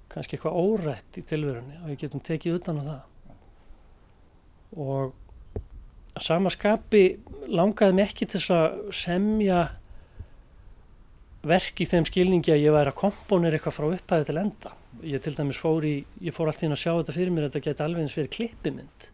kannski 0.10 0.38
eitthvað 0.38 0.58
órætt 0.58 1.20
í 1.22 1.26
tilverunni 1.30 1.80
og 1.84 1.92
við 1.92 2.00
getum 2.04 2.24
tekið 2.26 2.58
utan 2.58 2.82
á 2.82 2.84
það. 2.88 3.02
Og 4.80 5.12
að 6.18 6.26
sama 6.26 6.54
skapi 6.54 7.04
langaði 7.50 7.98
mig 7.98 8.10
ekki 8.10 8.30
til 8.34 8.42
að 8.54 8.80
semja 8.96 9.60
verk 11.50 11.80
í 11.80 11.88
þeim 11.88 12.08
skilningi 12.10 12.52
að 12.54 12.66
ég 12.66 12.76
væri 12.76 12.92
að 12.92 13.00
komponera 13.00 13.58
eitthvað 13.58 13.78
frá 13.78 13.88
upphæðu 13.94 14.28
til 14.28 14.40
enda. 14.42 14.74
Ég 15.06 15.22
til 15.24 15.36
dæmis 15.38 15.60
fór 15.62 15.86
í, 15.86 15.96
ég 16.26 16.36
fór 16.36 16.50
allt 16.50 16.64
í 16.66 16.70
að 16.70 16.80
sjá 16.82 16.92
þetta 16.92 17.16
fyrir 17.16 17.34
mér 17.34 17.48
þetta 17.48 17.64
geti 17.68 17.86
alveg 17.86 18.06
eins 18.06 18.16
fyrir 18.18 18.32
klippimynd. 18.34 19.08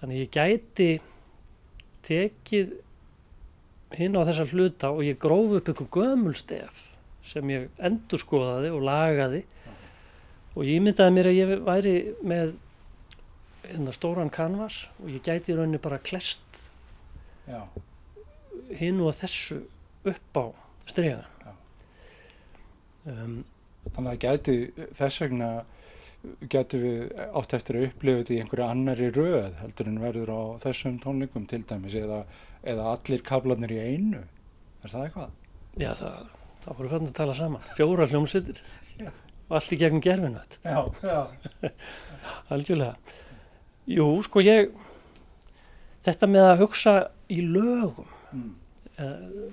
Þannig 0.00 0.22
ég 0.22 0.32
gæti 0.34 0.90
tekið 2.06 2.74
hinn 3.96 4.16
á 4.16 4.26
þessa 4.26 4.48
hluta 4.50 4.90
og 4.92 5.04
ég 5.06 5.20
gróf 5.20 5.56
upp 5.58 5.70
einhver 5.70 5.90
gömulstef 5.94 6.82
sem 7.26 7.50
ég 7.52 7.68
endurskoðaði 7.78 8.72
og 8.74 8.84
lagaði 8.86 9.42
og 10.56 10.66
ég 10.66 10.82
myndaði 10.84 11.14
mér 11.16 11.30
að 11.30 11.38
ég 11.38 11.52
væri 11.66 11.94
með 12.26 12.54
hérna 13.66 13.94
stóran 13.94 14.32
kanvas 14.32 14.86
og 14.98 15.12
ég 15.12 15.22
gæti 15.24 15.52
í 15.52 15.56
rauninni 15.56 15.80
bara 15.82 16.00
klest 16.02 16.64
Já. 17.46 17.62
hinn 18.78 19.00
og 19.02 19.14
þessu 19.16 19.62
upp 20.08 20.40
á 20.40 20.44
stregan 20.90 21.24
um, 23.06 23.38
Þannig 23.92 24.12
að 24.12 24.20
gæti 24.24 24.56
þess 24.98 25.22
vegna 25.24 25.48
gæti 26.52 26.78
við 26.78 27.00
átt 27.34 27.54
eftir 27.58 27.76
að 27.80 27.86
upplifa 27.88 28.20
þetta 28.22 28.34
í 28.34 28.40
einhverju 28.44 28.66
annari 28.70 29.08
röð 29.16 29.56
heldur 29.58 29.88
en 29.90 29.96
verður 30.04 30.30
á 30.30 30.40
þessum 30.62 31.00
tónleikum 31.02 31.48
til 31.50 31.64
dæmis 31.66 31.96
eða, 31.98 32.20
eða 32.62 32.84
allir 32.92 33.24
kablanir 33.26 33.74
í 33.74 33.80
einu 33.82 34.20
er 34.22 34.92
það 34.92 35.08
eitthvað? 35.08 35.32
já 35.82 35.90
það, 35.98 36.28
það 36.62 36.78
voru 36.78 36.92
fann 36.92 37.08
að 37.08 37.16
tala 37.18 37.34
saman 37.34 37.66
fjóra 37.74 38.06
hljómsveitir 38.12 38.60
Já. 39.00 39.10
og 39.48 39.56
allt 39.58 39.74
í 39.74 39.80
gegnum 39.82 40.04
gerfinu 40.04 40.44
Já, 40.62 40.78
já. 41.02 41.20
algjörlega 42.54 42.94
jú 43.96 44.06
sko 44.22 44.44
ég 44.46 44.70
þetta 46.06 46.30
með 46.30 46.48
að 46.52 46.62
hugsa 46.66 46.96
í 47.34 47.42
lögum 47.50 48.08
Mm. 48.32 48.54
uh, 48.96 49.50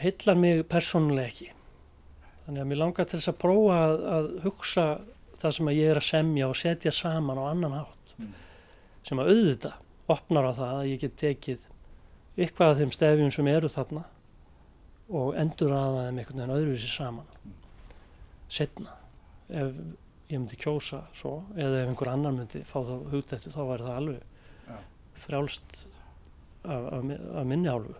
heillar 0.00 0.38
mig 0.40 0.62
persónulega 0.70 1.28
ekki 1.28 1.50
þannig 2.48 2.64
að 2.64 2.68
mér 2.72 2.80
langar 2.80 3.04
til 3.06 3.18
þess 3.20 3.30
að 3.34 3.38
prófa 3.44 3.78
að, 3.84 3.94
að 4.16 4.28
hugsa 4.48 4.84
það 5.38 5.52
sem 5.58 5.68
að 5.70 5.76
ég 5.78 5.90
er 5.92 6.00
að 6.00 6.06
semja 6.08 6.48
og 6.50 6.56
setja 6.58 6.92
saman 6.96 7.38
á 7.38 7.44
annan 7.52 7.76
hátt 7.82 7.94
Mm. 8.18 8.32
sem 9.06 9.18
að 9.22 9.28
auðvita 9.30 9.70
opnar 10.10 10.48
á 10.50 10.52
það 10.56 10.72
að 10.80 10.86
ég 10.90 11.02
get 11.04 11.12
tekið 11.20 11.66
eitthvað 12.42 12.72
af 12.72 12.78
þeim 12.80 12.90
stefjum 12.96 13.30
sem 13.36 13.46
eru 13.52 13.68
þarna 13.70 14.00
og 15.14 15.36
endur 15.38 15.70
aða 15.76 16.00
þeim 16.08 16.18
einhvern 16.18 16.40
veginn 16.40 16.54
öðruvísi 16.56 16.88
saman 16.90 17.28
setna 18.50 18.96
ef 19.48 19.70
ég 20.28 20.34
myndi 20.40 20.58
kjósa 20.60 21.04
svo 21.16 21.36
eða 21.56 21.84
ef 21.84 21.92
einhver 21.92 22.10
annar 22.12 22.34
myndi 22.36 22.64
fá 22.68 22.80
þá 22.84 22.92
hugdættu 23.12 23.52
þá 23.54 23.60
væri 23.70 23.86
það 23.86 24.00
alveg 24.00 24.18
Já. 24.68 24.76
frjálst 25.24 25.78
af, 26.64 26.82
af, 26.98 27.02
mi- 27.06 27.20
af 27.38 27.46
minni 27.48 27.70
hálfu 27.70 27.94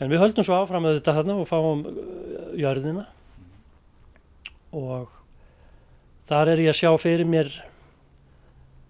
en 0.00 0.10
við 0.12 0.22
höldum 0.24 0.46
svo 0.48 0.56
áfram 0.62 0.88
auðvitað 0.88 1.20
þarna 1.20 1.36
og 1.42 1.48
fáum 1.52 1.84
uh, 1.84 2.56
jörðina 2.58 3.06
og 4.76 5.12
þar 6.28 6.52
er 6.52 6.62
ég 6.66 6.72
að 6.72 6.80
sjá 6.80 6.90
fyrir 7.00 7.28
mér 7.28 7.50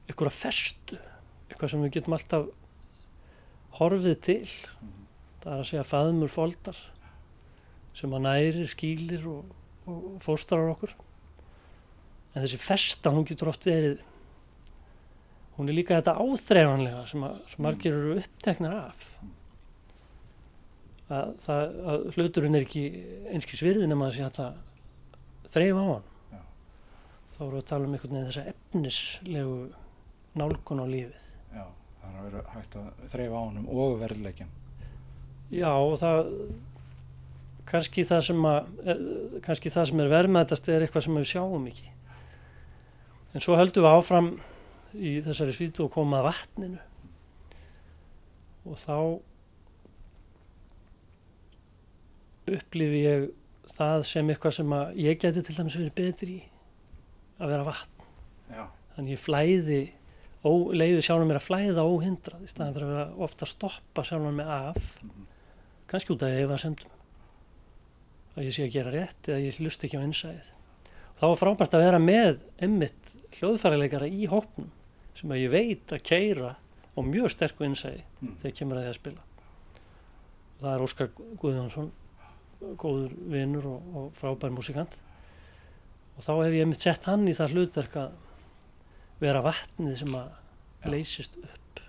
einhverja 0.06 0.34
festu 0.34 0.98
eitthvað 1.50 1.72
sem 1.72 1.84
við 1.86 1.94
getum 1.98 2.16
alltaf 2.16 2.50
horfið 3.78 4.18
til. 4.24 4.42
Það 5.42 5.52
er 5.52 5.62
að 5.62 5.68
segja 5.70 5.86
faðmur 5.86 6.32
foldar 6.32 6.78
sem 7.96 8.12
að 8.12 8.26
næri, 8.26 8.66
skýlir 8.68 9.24
og, 9.30 9.54
og 9.88 10.18
fóstrar 10.24 10.68
okkur. 10.74 10.92
En 12.34 12.42
þessi 12.42 12.60
festa 12.60 13.12
hún 13.14 13.24
getur 13.28 13.52
oft 13.52 13.64
verið 13.68 14.02
hún 15.56 15.70
er 15.70 15.78
líka 15.78 15.96
þetta 15.96 16.18
áþreifanlega 16.20 17.06
sem, 17.08 17.24
að, 17.24 17.38
sem 17.48 17.64
margir 17.64 17.96
eru 17.96 18.18
uppteknar 18.20 18.76
af. 18.82 19.08
Að, 21.06 21.32
það, 21.46 21.76
að 21.92 22.06
hluturinn 22.16 22.58
er 22.58 22.66
ekki 22.66 22.84
einski 23.30 23.56
svirði 23.56 23.86
nema 23.88 24.10
að 24.10 24.18
sé 24.18 24.26
að 24.26 24.38
það 24.40 24.62
þreif 25.52 25.80
á 25.80 25.84
hann 25.86 26.06
Já. 26.32 26.40
þá 27.36 27.40
erum 27.40 27.56
við 27.56 27.62
að 27.62 27.68
tala 27.70 27.88
um 27.88 27.96
einhvern 27.96 28.14
veginn 28.16 28.30
þessa 28.30 28.46
efnislegu 28.52 29.58
nálgun 30.36 30.82
á 30.82 30.86
lífið 30.90 31.26
Já, 31.56 31.64
það 32.00 32.08
er 32.10 32.16
að 32.20 32.28
vera 32.28 32.44
hægt 32.54 32.78
að 32.80 33.04
þreyfa 33.14 33.36
á 33.36 33.42
honum 33.46 33.68
og 33.72 33.98
verðleikjan. 34.02 34.54
Já 35.54 35.70
og 35.70 35.94
það 36.00 36.32
kannski 37.66 38.04
það 38.06 38.24
sem 38.28 38.48
að 38.50 38.72
eh, 38.86 39.04
kannski 39.46 39.72
það 39.74 39.88
sem 39.90 40.02
er 40.04 40.12
verðmættast 40.12 40.68
er 40.70 40.84
eitthvað 40.86 41.06
sem 41.06 41.18
við 41.18 41.30
sjáum 41.32 41.70
ekki 41.70 41.88
en 43.36 43.44
svo 43.44 43.56
höldum 43.58 43.84
við 43.84 43.96
áfram 43.98 44.28
í 44.96 45.16
þessari 45.24 45.54
svítu 45.56 45.86
og 45.86 45.92
koma 45.96 46.20
að 46.22 46.28
vatninu 46.30 46.82
og 48.66 48.78
þá 48.80 48.94
upplifi 52.56 53.02
ég 53.02 53.26
það 53.74 54.02
sem 54.08 54.30
eitthvað 54.32 54.54
sem 54.58 54.72
að 54.76 54.96
ég 55.02 55.18
geti 55.22 55.42
til 55.46 55.56
dæmis 55.58 55.76
verið 55.78 55.94
betri 55.98 56.36
að 57.40 57.52
vera 57.52 57.66
vatn. 57.66 58.04
Já. 58.54 58.64
þannig 58.96 59.12
ég 59.16 59.22
flæði 59.24 59.80
leiði 60.46 61.00
sjálfum 61.02 61.26
mér 61.26 61.40
að 61.40 61.46
flæða 61.48 61.82
óhindrað 61.90 62.42
í 62.46 62.50
staðan 62.50 62.74
fyrir 62.76 62.86
að 62.86 62.92
vera 62.94 63.24
ofta 63.26 63.42
að 63.44 63.50
stoppa 63.50 64.04
sjálfum 64.06 64.36
mig 64.38 64.46
af 64.46 64.76
kannski 65.90 66.12
út 66.14 66.22
af 66.22 66.36
efasemdum. 66.44 66.92
Að 68.36 68.44
ég 68.46 68.54
sé 68.54 68.66
að 68.68 68.74
gera 68.76 68.92
rétt 68.94 69.28
eða 69.32 69.40
ég 69.42 69.58
hlust 69.58 69.84
ekki 69.86 69.98
á 69.98 70.06
innsæðið 70.06 70.52
þá 71.16 71.24
var 71.26 71.38
frábært 71.40 71.74
að 71.74 71.82
vera 71.86 71.98
með 72.02 72.38
emmitt 72.62 73.12
hljóðfærileikara 73.40 74.06
í 74.12 74.26
hópnum 74.30 74.70
sem 75.16 75.32
að 75.34 75.42
ég 75.42 75.52
veit 75.56 75.92
að 75.96 76.02
keira 76.06 76.50
á 76.56 76.98
mjög 77.02 77.30
sterku 77.34 77.66
innsæði 77.66 78.04
Mm. 78.22 78.36
þegar 78.40 78.54
kemur 78.56 78.78
að 78.78 78.84
því 78.86 78.88
að 78.88 78.98
spila. 79.00 79.22
Það 80.60 80.70
er 80.74 80.84
Óskar 80.86 81.08
Guðjónsson 81.42 81.90
góður 82.80 83.12
vinnur 83.32 83.66
og, 83.68 83.90
og 83.96 84.08
frábær 84.16 84.54
músikant 84.54 84.96
og 86.16 86.24
þá 86.24 86.32
hef 86.40 86.56
ég 86.56 86.64
emmitt 86.64 86.86
sett 86.86 87.04
hann 87.10 87.26
í 87.28 87.34
það 87.36 87.54
hlutverk 87.56 87.98
að 88.00 88.16
vera 89.20 89.44
vatnið 89.44 89.96
sem 90.00 90.16
að 90.16 90.26
Já. 90.32 90.90
leysist 90.92 91.38
upp 91.42 91.82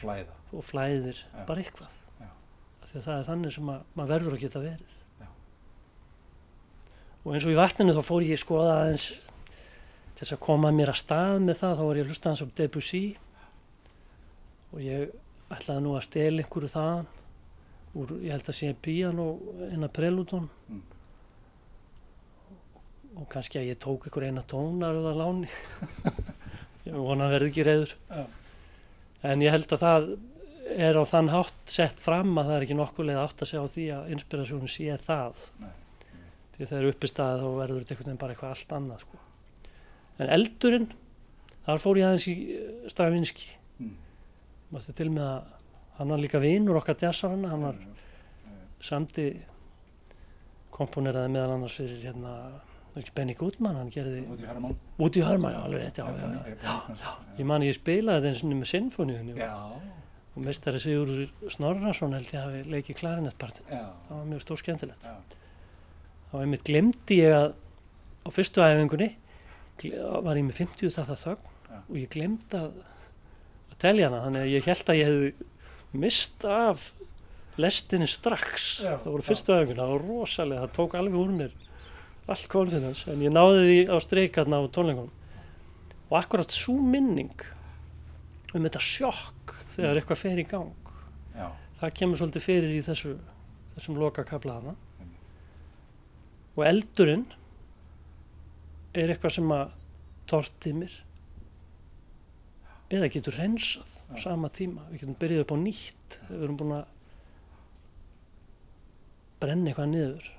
Flæða. 0.00 0.36
og 0.54 0.64
flæðir 0.66 1.18
Já. 1.22 1.42
bara 1.46 1.62
eitthvað 1.64 1.96
því 2.90 2.98
að 2.98 3.04
það 3.06 3.16
er 3.20 3.26
þannig 3.28 3.52
sem 3.54 3.68
að 3.70 3.82
maður 3.94 4.10
verður 4.10 4.34
að 4.34 4.44
geta 4.44 4.60
verið 4.64 4.94
Já. 5.20 5.26
og 7.22 7.34
eins 7.34 7.46
og 7.46 7.52
í 7.52 7.58
vatninu 7.60 7.94
þá 7.94 8.02
fór 8.08 8.26
ég 8.26 8.40
skoða 8.42 8.76
aðeins 8.80 9.04
til 9.14 10.24
þess 10.24 10.34
að 10.34 10.42
koma 10.46 10.72
mér 10.74 10.90
að 10.90 10.98
stað 11.04 11.36
með 11.46 11.60
það 11.60 11.76
þá 11.78 11.84
var 11.86 12.00
ég 12.00 12.06
að 12.06 12.10
hlusta 12.10 12.32
hans 12.32 12.42
um 12.44 12.50
Debussy 12.58 13.04
og 14.70 14.82
ég 14.82 15.14
ætlaði 15.54 15.84
nú 15.84 15.94
að 15.98 16.06
stela 16.08 16.42
einhverju 16.42 16.72
þaðan 16.74 17.08
úr, 17.98 18.12
ég 18.22 18.30
held 18.36 18.46
að 18.52 18.56
sé 18.60 18.70
piano 18.82 19.28
inn 19.70 19.82
að 19.86 19.94
prelúton 19.96 20.48
Mm. 20.70 20.82
og 23.20 23.26
kannski 23.32 23.58
að 23.60 23.68
ég 23.72 23.78
tók 23.82 24.04
einhver 24.06 24.28
eina 24.28 24.42
tónar 24.46 24.94
eða 25.00 25.12
láni 25.18 25.48
ég 26.86 26.94
vona 26.94 27.26
að 27.26 27.34
verði 27.34 27.48
ekki 27.50 27.64
reyður 27.66 27.94
Já. 28.10 28.20
en 29.32 29.42
ég 29.44 29.50
held 29.54 29.74
að 29.74 29.82
það 29.82 30.06
er 30.86 30.94
á 30.94 31.04
þann 31.10 31.32
hátt 31.34 31.72
sett 31.74 31.98
fram 32.00 32.38
að 32.38 32.46
það 32.52 32.56
er 32.60 32.66
ekki 32.68 32.76
nokkulega 32.78 33.24
átt 33.26 33.42
að 33.42 33.50
segja 33.50 33.64
á 33.66 33.72
því 33.74 33.86
að 33.96 34.12
inspirasjónu 34.14 34.70
sé 34.70 34.96
það 35.02 35.42
Nei. 35.64 35.72
því 36.54 36.68
þegar 36.70 36.88
uppi 36.92 37.10
staðið 37.10 37.42
þá 37.42 37.48
verður 37.58 37.80
þetta 37.82 37.94
einhvern 37.96 38.10
veginn 38.12 38.22
bara 38.22 38.36
eitthvað 38.36 38.54
allt 38.54 38.74
annað 38.78 39.02
sko. 39.04 39.20
en 40.20 40.32
eldurinn 40.38 40.88
þar 41.66 41.82
fór 41.82 41.98
ég 42.00 42.06
aðeins 42.10 42.28
í 42.30 42.36
eh, 42.54 42.68
Stravinski 42.94 43.56
Mm. 43.80 43.94
Mástu 44.74 44.92
til 44.92 45.06
með 45.08 45.24
að 45.24 45.59
hann 46.00 46.12
var 46.14 46.20
líka 46.22 46.40
vinur 46.40 46.80
okkar 46.80 46.96
jazzarana, 46.96 47.52
hann 47.52 47.64
var 47.68 47.78
samti 48.80 49.28
komponeraði 50.72 51.32
meðal 51.34 51.56
annars 51.58 51.76
fyrir 51.76 52.00
hérna, 52.06 52.34
það 52.94 53.10
Benny 53.14 53.34
Goodman, 53.38 53.76
hann 53.76 53.90
gerði 53.92 54.22
Hermann. 54.48 54.76
út 54.98 55.18
í 55.18 55.24
hörmar, 55.24 55.54
já, 55.54 55.60
alveg 55.66 55.82
rétt, 55.84 56.00
já, 56.00 56.06
já, 56.16 56.30
já. 56.64 56.76
já. 57.04 57.10
Ég 57.36 57.48
man 57.50 57.66
ég 57.66 57.76
spilaði 57.76 58.22
þetta 58.22 58.30
eins 58.32 58.44
og 58.44 58.54
með 58.54 58.70
sinfoníunni 58.72 59.34
og, 59.36 59.42
Já. 59.44 60.40
mestari 60.46 60.80
Sigur 60.80 61.12
Snorrason 61.52 62.16
held 62.16 62.32
ég 62.32 62.40
hafi 62.40 62.62
leikið 62.72 62.98
klarinettpartin. 63.02 63.68
Já. 63.68 63.84
Það 64.08 64.16
var 64.16 64.30
mjög 64.32 64.44
stór 64.46 64.62
skemmtilegt. 64.62 65.04
Já. 65.04 65.38
Þá 66.30 66.36
einmitt 66.40 66.64
glemdi 66.64 67.20
ég 67.20 67.36
að 67.36 67.52
á 68.24 68.28
fyrstu 68.32 68.64
æfingunni 68.64 69.10
var 70.24 70.40
ég 70.40 70.46
með 70.48 70.62
50 70.64 70.96
þetta 70.96 71.18
þögn 71.20 71.46
Já. 71.70 71.78
og 71.82 71.96
ég 72.00 72.10
glemdi 72.16 72.58
að, 72.58 72.82
að 73.70 73.78
telja 73.84 74.08
hana 74.10 74.24
þannig 74.26 74.46
að 74.46 74.52
ég 74.54 74.68
held 74.70 74.92
að 74.92 75.00
ég 75.00 75.10
hefði 75.10 75.49
mist 75.92 76.44
af 76.44 76.90
lestinni 77.60 78.08
strax. 78.08 78.80
Já, 78.84 78.96
það 79.02 79.10
voru 79.12 79.26
fyrstu 79.26 79.54
æfinguna, 79.56 79.86
það 79.86 79.94
var 79.94 80.04
rosalega 80.06 80.66
það 80.66 80.74
tók 80.78 80.98
alveg 80.98 81.18
úr 81.20 81.32
mér 81.36 81.56
allt 82.30 82.46
confidence 82.52 83.10
en 83.10 83.24
ég 83.24 83.32
náði 83.34 83.64
því 83.66 83.78
á 83.90 83.96
streikarna 84.04 84.60
á 84.62 84.64
tónleikunum. 84.70 85.16
Og 86.10 86.14
akkurat 86.18 86.52
svo 86.54 86.76
minning 86.78 87.34
um 88.54 88.64
þetta 88.66 88.82
sjokk 88.82 89.54
þegar 89.74 90.00
eitthvað 90.00 90.22
fer 90.22 90.40
í 90.42 90.46
gang 90.48 90.94
Já. 91.36 91.50
það 91.80 91.94
kemur 92.00 92.20
svolítið 92.20 92.46
fyrir 92.46 92.72
í 92.74 92.80
þessu 92.86 93.16
þessum 93.74 94.00
loka 94.00 94.24
kaplaðana 94.26 94.74
og 96.56 96.64
eldurinn 96.66 97.28
er 98.98 99.12
eitthvað 99.12 99.36
sem 99.36 99.54
að 99.54 99.76
torti 100.30 100.74
mér 100.74 100.96
eða 102.90 103.10
getur 103.14 103.38
reynsað 103.38 103.99
á 104.10 104.14
sama 104.18 104.50
tíma. 104.52 104.86
Við 104.90 105.04
getum 105.04 105.18
byrjuð 105.20 105.44
upp 105.44 105.54
á 105.54 105.58
nýtt. 105.60 106.18
Við 106.28 106.44
erum 106.44 106.58
búin 106.60 106.76
að 106.80 106.86
brenna 109.40 109.70
eitthvað 109.70 109.92
niður. 109.94 110.30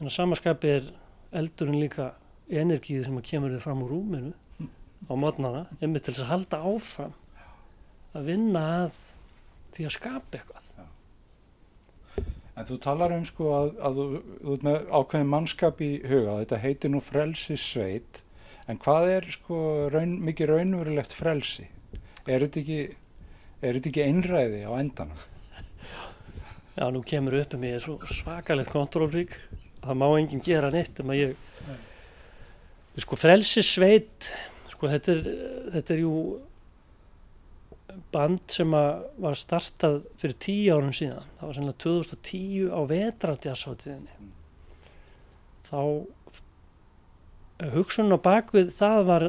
En 0.00 0.08
að 0.08 0.16
samaskapi 0.16 0.74
er 0.78 0.90
eldurinn 1.36 1.80
líka 1.80 2.12
energið 2.50 3.04
sem 3.06 3.20
kemur 3.22 3.52
þið 3.54 3.64
fram 3.64 3.84
úr 3.84 3.92
rúminu 3.94 4.32
á 5.06 5.12
mótnana 5.14 5.66
einmitt 5.78 6.04
til 6.06 6.14
þess 6.14 6.24
að 6.24 6.32
halda 6.32 6.62
áfram 6.66 7.14
að 8.16 8.26
vinna 8.26 8.64
að 8.80 9.04
því 9.76 9.86
að 9.86 9.94
skapa 9.94 10.40
eitthvað. 10.40 10.66
En 12.58 12.66
þú 12.68 12.76
talar 12.82 13.14
um 13.14 13.22
sko 13.24 13.52
að, 13.56 13.68
að 13.80 13.98
þú, 13.98 14.06
þú 14.40 14.54
ert 14.54 14.64
með 14.66 14.80
ákveðin 14.90 15.30
mannskap 15.32 15.78
í 15.80 15.90
huga, 16.04 16.40
þetta 16.42 16.58
heitir 16.60 16.92
nú 16.92 17.00
frelsi 17.00 17.56
sveit, 17.56 18.20
en 18.68 18.80
hvað 18.82 19.12
er 19.14 19.28
sko 19.32 19.60
raun, 19.94 20.18
mikið 20.26 20.50
raunverulegt 20.50 21.14
frelsi? 21.16 21.70
Er 22.28 22.44
þetta 22.44 22.60
ekki, 22.60 22.80
er 23.60 23.78
þetta 23.78 23.90
ekki 23.92 24.06
einræði 24.06 24.60
á 24.68 24.72
endanum? 24.76 25.22
Já, 26.76 26.84
nú 26.92 27.02
kemur 27.04 27.36
upp 27.40 27.56
um 27.56 27.64
mig 27.64 27.80
svo 27.82 27.98
svakalegt 28.08 28.72
kontrólrík 28.72 29.34
það 29.80 29.98
má 30.00 30.06
enginn 30.18 30.44
gera 30.44 30.70
neitt 30.72 31.00
um 31.02 31.12
ég 31.16 31.34
sko 33.00 33.16
frelsissveit 33.16 34.28
sko 34.70 34.88
þetta 34.92 35.12
er, 35.16 35.28
þetta 35.76 35.94
er 35.96 36.02
jú 36.04 36.14
band 38.14 38.44
sem 38.52 38.74
að 38.76 39.06
var 39.22 39.38
startað 39.38 40.00
fyrir 40.20 40.36
tíu 40.40 40.76
árun 40.76 40.94
síðan. 40.94 41.26
Það 41.38 41.46
var 41.46 41.56
sennilega 41.56 41.82
2010 41.84 42.70
á 42.70 42.80
vetrandjassátiðinni 42.90 44.30
þá 45.70 45.80
hugsun 47.74 48.14
á 48.14 48.18
bakvið 48.18 48.72
það 48.74 49.00
var 49.06 49.26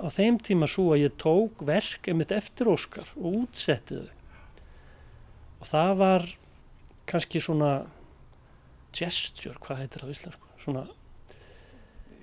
á 0.00 0.06
þeim 0.12 0.36
tíma 0.44 0.66
svo 0.70 0.90
að 0.94 1.02
ég 1.06 1.16
tók 1.20 1.62
verk 1.66 2.08
einmitt 2.10 2.32
eftir 2.36 2.68
Óskar 2.72 3.08
og 3.16 3.40
útsetti 3.44 3.98
þau. 4.00 4.12
Og 5.62 5.70
það 5.70 5.92
var 6.02 6.26
kannski 7.08 7.40
svona 7.40 7.70
gesture, 8.96 9.56
hvað 9.62 9.82
heitir 9.84 10.02
það 10.04 10.10
á 10.10 10.14
íslensku? 10.16 10.48
Svona, 10.60 10.86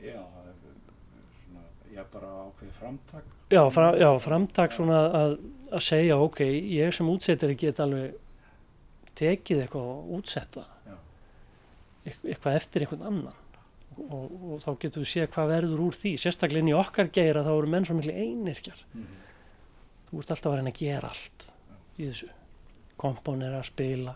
Já, 0.04 0.20
svona, 1.46 1.64
já 1.94 2.04
bara 2.12 2.30
ákveði 2.50 2.74
framtak. 2.80 3.24
já, 3.54 3.62
fra, 3.72 3.86
já 4.02 4.10
framtak 4.20 4.74
svona 4.76 4.98
að, 5.16 5.36
að 5.72 5.84
segja 5.86 6.18
ok, 6.20 6.42
ég 6.76 6.92
sem 6.94 7.10
útsettir 7.10 7.54
get 7.56 7.80
alveg 7.80 8.18
tekið 9.16 9.62
eitthvað 9.64 9.90
og 9.94 10.12
útsetta 10.18 10.66
eitthvað 12.04 12.58
eftir 12.58 12.84
einhvern 12.84 13.06
annan 13.08 13.38
og, 13.98 14.32
og 14.54 14.62
þá 14.64 14.70
getum 14.84 15.04
við 15.04 15.10
séð 15.14 15.28
hvað 15.36 15.52
verður 15.54 15.84
úr 15.88 15.98
því. 15.98 16.12
Sérstaklega 16.22 16.64
inn 16.64 16.72
í 16.72 16.78
okkar 16.78 17.10
geira 17.14 17.44
þá 17.46 17.52
eru 17.58 17.72
menn 17.74 17.86
svo 17.88 17.96
miklu 17.98 18.14
einirkjar 18.14 18.84
Mhm. 18.94 19.08
þú 20.10 20.20
ert 20.22 20.32
alltaf 20.36 20.52
að 20.52 20.56
reyna 20.60 20.72
að 20.74 20.80
gera 20.84 21.10
allt 21.10 21.46
í 22.00 22.08
þessu. 22.10 22.30
Komponera, 22.98 23.64
spila 23.64 24.16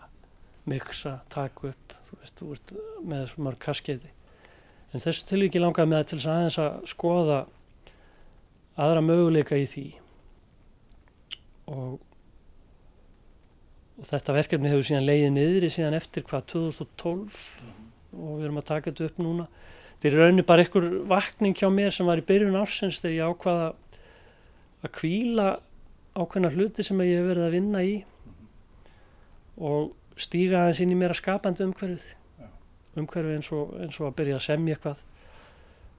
miksa, 0.68 1.20
taka 1.28 1.68
upp. 1.72 1.94
Þú 2.08 2.18
veist, 2.20 2.36
þú 2.40 2.50
ert 2.54 2.72
með 3.04 3.26
svo 3.32 3.42
mörg 3.44 3.58
kaskeiði 3.58 4.10
en 4.94 5.00
þessu 5.00 5.26
tilvíki 5.28 5.60
langaði 5.60 5.90
með 5.92 6.04
til 6.08 6.18
þess 6.18 6.28
aðeins 6.32 6.58
að 6.62 6.86
skoða 6.88 7.38
aðra 8.78 9.02
möguleika 9.04 9.56
í 9.60 9.66
því. 9.68 9.86
Og 11.68 11.98
og 13.98 14.06
þetta 14.06 14.34
verkefni 14.36 14.70
hefur 14.70 14.86
síðan 14.86 15.06
leiðið 15.08 15.32
niðri 15.34 15.68
síðan 15.74 15.96
eftir 15.98 16.22
hvað 16.28 16.44
2012 16.52 17.38
og 18.18 18.38
við 18.38 18.48
erum 18.48 18.60
að 18.60 18.68
taka 18.70 18.90
þetta 18.90 19.08
upp 19.08 19.22
núna. 19.22 19.46
Þetta 19.98 20.08
er 20.08 20.14
í 20.14 20.22
rauninni 20.22 20.46
bara 20.46 20.64
einhver 20.64 20.88
vakning 21.10 21.56
hjá 21.58 21.68
mér 21.74 21.94
sem 21.94 22.06
var 22.06 22.20
í 22.20 22.26
byrjun 22.26 22.58
ársins 22.58 23.00
þegar 23.02 23.16
ég 23.16 23.32
ákvaða 23.32 23.70
að 24.86 24.92
kvíla 24.94 25.46
ákveðna 26.18 26.52
hluti 26.54 26.84
sem 26.86 27.00
ég 27.02 27.18
hef 27.18 27.26
verið 27.30 27.46
að 27.46 27.56
vinna 27.56 27.82
í 27.86 27.94
og 29.58 29.90
stíga 30.18 30.62
aðeins 30.62 30.82
inn 30.84 30.94
í 30.94 30.98
mér 30.98 31.14
að 31.14 31.20
skapandi 31.20 31.66
umhverfið. 31.66 32.04
Já. 32.38 32.48
umhverfið 33.02 33.38
eins 33.38 33.50
og, 33.54 33.72
eins 33.82 33.98
og 33.98 34.10
að 34.10 34.16
byrja 34.20 34.38
að 34.38 34.46
semja 34.46 34.76
eitthvað 34.76 35.02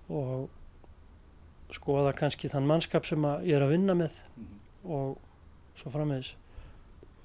og 0.10 1.76
skoða 1.76 2.16
kannski 2.18 2.50
þann 2.52 2.70
mannskap 2.70 3.06
sem 3.06 3.28
ég 3.46 3.60
er 3.60 3.66
að 3.68 3.76
vinna 3.76 3.96
með 4.00 4.16
og 4.88 5.20
svo 5.78 5.92
framvegis. 5.94 6.34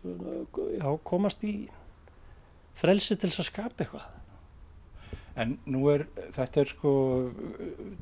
Já, 0.05 0.91
komast 1.07 1.47
í 1.47 1.55
frelsi 2.77 3.17
til 3.17 3.31
að 3.31 3.47
skapa 3.47 3.87
eitthvað 3.87 4.24
En 5.40 5.57
nú 5.66 5.88
er, 5.90 6.07
þetta 6.37 6.62
er 6.62 6.70
sko, 6.70 6.92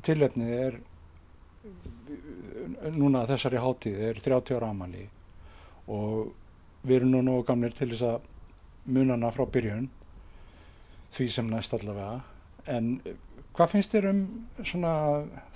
tilefnið 0.05 0.53
er, 0.53 0.79
núna 2.93 3.23
þessari 3.29 3.61
hátíð 3.63 4.01
er 4.09 4.19
30 4.21 4.57
ára 4.59 4.69
amali 4.73 5.07
og 5.87 6.33
við 6.83 6.97
erum 6.99 7.13
nú 7.13 7.21
nógu 7.23 7.45
gamlir 7.47 7.73
til 7.75 7.89
þess 7.93 8.05
að 8.07 8.29
munana 8.93 9.31
frá 9.31 9.45
byrjun, 9.47 9.87
því 11.13 11.27
sem 11.31 11.49
næst 11.49 11.73
allavega. 11.75 12.21
En 12.67 12.97
hvað 13.55 13.73
finnst 13.73 13.95
þér 13.95 14.09
um 14.11 14.21
svona 14.63 14.93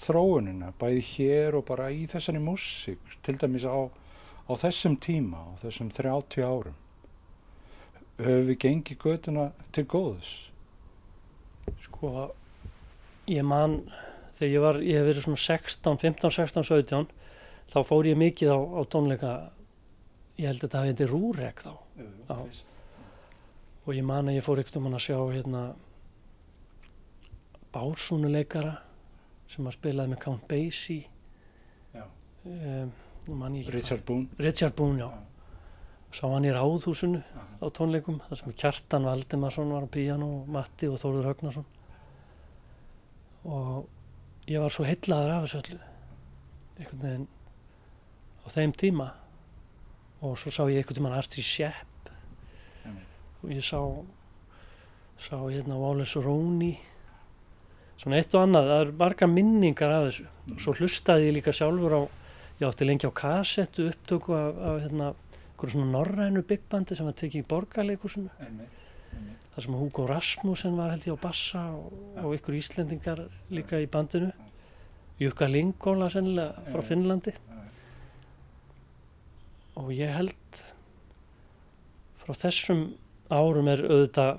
þróunina, 0.01 0.73
bæði 0.79 1.03
hér 1.11 1.59
og 1.59 1.67
bara 1.67 1.89
í 1.91 2.05
þessari 2.09 2.41
músík, 2.43 3.15
til 3.25 3.37
dæmis 3.39 3.67
á, 3.67 3.87
á 4.47 4.53
þessum 4.55 4.97
tíma, 5.03 5.43
á 5.43 5.51
þessum 5.63 5.91
30 5.93 6.47
árum? 6.47 6.77
Höfum 8.17 8.47
við 8.47 8.59
gengið 8.63 9.01
götuna 9.03 9.51
til 9.75 9.85
góðus? 9.85 10.31
Sko 11.83 12.11
ég 13.27 13.43
man 13.47 13.79
þegar 14.37 14.51
ég 14.53 14.63
var, 14.63 14.79
ég 14.85 14.99
hef 14.99 15.07
verið 15.09 15.25
svona 15.25 15.41
16, 15.43 15.99
15, 16.03 16.33
16, 16.37 16.67
17 16.69 17.07
þá 17.71 17.77
fór 17.87 18.07
ég 18.07 18.19
mikið 18.19 18.53
á, 18.53 18.59
á 18.59 18.81
tónleika. 18.87 19.31
Ég 20.37 20.51
held 20.51 20.61
að 20.61 20.65
þetta 20.67 20.81
hafi 20.81 20.91
heiti 20.93 21.07
Rúrek 21.09 21.63
þá. 21.65 21.73
Já. 21.97 22.35
og 23.87 23.95
ég 23.95 24.03
man 24.05 24.27
að 24.29 24.37
ég 24.37 24.45
fór 24.45 24.59
ekkert 24.61 24.77
um 24.77 24.87
hann 24.87 24.97
að 24.97 25.05
sjá 25.07 25.17
hérna 25.31 25.61
bársúnuleikara 27.73 28.75
sem 29.47 29.67
að 29.67 29.77
spilaði 29.77 30.13
með 30.13 30.21
Count 30.25 30.47
Basie. 30.51 31.07
Um, 32.47 32.91
Richard 33.73 34.05
Boone. 34.07 34.27
Richard 34.39 34.75
Boone, 34.77 35.01
já. 35.01 35.07
Já. 35.07 35.26
Sá 36.17 36.25
hann 36.31 36.47
í 36.47 36.53
ráðhúsinu 36.53 37.19
á 37.61 37.65
tónleikum 37.77 38.17
þar 38.25 38.39
sem 38.39 38.55
Kjartan 38.57 39.05
Valdemarsson 39.05 39.73
var 39.75 39.85
á 39.85 39.93
píano 39.93 40.29
og 40.39 40.47
Matti 40.49 40.89
og 40.89 40.97
Þórður 41.01 41.29
Högnason. 41.29 41.67
Og 43.45 44.49
ég 44.49 44.63
var 44.63 44.73
svo 44.73 44.87
heillaður 44.87 45.35
af 45.35 45.45
þessu 45.45 45.61
öllu 45.61 45.79
einhvern 46.77 47.03
veginn 47.03 47.27
á 48.41 48.47
þeim 48.55 48.73
tíma. 48.81 49.07
Og 50.25 50.33
svo 50.41 50.53
sá 50.53 50.63
ég 50.65 50.81
einhvern 50.81 50.97
tímann 50.97 51.17
Archie 51.19 51.45
Shepp. 51.45 52.09
Einmitt. 52.81 53.13
og 53.43 53.53
ég 53.53 53.61
sá 53.61 53.81
sá 55.21 55.37
hérna 55.37 55.77
Wallace 55.77 56.21
Roney 56.21 56.77
svona 57.97 58.17
eitt 58.17 58.33
og 58.37 58.45
annað 58.45 58.69
það 58.69 58.81
eru 58.81 58.97
marga 59.01 59.29
minningar 59.29 59.93
af 59.93 60.09
þessu. 60.09 60.27
Og 60.53 60.65
svo 60.65 60.73
hlustaði 60.77 61.29
ég 61.29 61.37
líka 61.37 61.53
sjálfur 61.53 61.93
á 61.93 62.01
ég 62.57 62.67
átti 62.69 62.89
lengi 62.89 63.09
á 63.09 63.13
kassettu 63.13 63.89
upptöku 63.91 64.33
af, 64.33 64.57
af 64.57 64.81
hérna 64.85 65.13
einhverju 65.57 65.73
svona 65.73 65.91
norrænu 65.91 66.43
byggbandi 66.45 66.95
sem 66.95 67.05
var 67.07 67.15
tekið 67.17 67.41
í 67.41 67.47
borgarleikusinu 67.49 68.29
Einmitt. 68.39 68.83
þar 69.55 69.63
sem 69.63 69.73
Hugo 69.73 70.05
Rasmussen 70.07 70.77
var 70.77 70.91
held 70.91 71.07
ég 71.07 71.17
á 71.17 71.25
bassa 71.25 71.61
og, 71.73 71.93
og 72.21 72.35
ykkur 72.37 72.53
Íslendingar 72.53 73.23
líka 73.49 73.79
í 73.81 73.87
bandinu. 73.89 74.29
Jukka 75.17 75.47
Lingóla 75.49 76.11
sennilega 76.13 76.61
frá. 76.69 76.83
Finnlandi. 76.85 77.33
Og 79.81 79.89
ég 79.97 80.13
held 80.13 80.61
frá 82.21 82.37
þessum 82.37 82.93
árum 83.33 83.67
er 83.67 83.81
auðvitað 83.81 84.37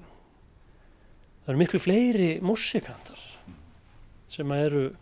það 1.42 1.50
eru 1.50 1.58
miklu 1.58 1.82
fleiri 1.82 2.30
músikantar 2.40 3.26
sem 4.30 4.50
eru 4.54 4.92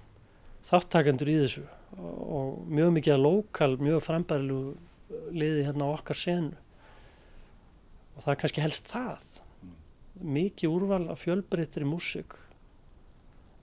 þáttakendur 0.65 1.29
í 1.29 1.39
þessu 1.43 1.67
og, 1.99 2.19
og 2.25 2.51
mjög 2.73 2.93
mikið 2.97 3.15
að 3.15 3.25
lokal, 3.27 3.73
mjög 3.83 4.05
frambærilu 4.07 4.61
liði 5.35 5.67
hérna 5.67 5.89
á 5.89 5.95
okkar 5.95 6.19
senu. 6.19 6.55
Og 8.17 8.25
það 8.25 8.33
er 8.33 8.41
kannski 8.43 8.65
helst 8.65 8.91
það. 8.91 9.25
Mikið 10.37 10.73
úrval 10.73 11.03
af 11.13 11.23
fjölbreyttri 11.25 11.87
músík. 11.89 12.39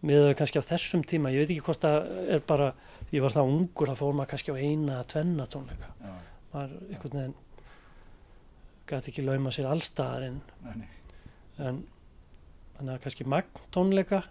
Með 0.04 0.28
þau 0.28 0.36
kannski 0.42 0.62
á 0.62 0.70
þessum 0.70 1.06
tíma. 1.08 1.32
Ég 1.34 1.44
veit 1.44 1.56
ekki 1.56 1.66
hvort 1.66 1.84
það 1.84 2.12
er 2.36 2.44
bara 2.46 2.74
ég 3.14 3.24
var 3.24 3.34
það 3.34 3.54
ungur 3.54 3.92
að 3.94 4.00
fór 4.02 4.14
maður 4.18 4.34
kannski 4.34 4.54
á 4.54 4.58
eina 4.58 5.00
að 5.00 5.10
tvenna 5.14 5.48
tónleika. 5.50 5.90
Já. 6.02 6.14
maður 6.54 6.74
einhvern 6.90 7.18
veginn 7.18 7.40
gæti 8.90 9.12
ekki 9.12 9.26
lauma 9.26 9.52
sér 9.54 9.70
nei. 10.76 10.88
en 11.58 11.84
þannig 12.76 12.94
að 12.94 13.02
kannski 13.06 13.28
magn 13.30 13.64
tónleika 13.74 14.24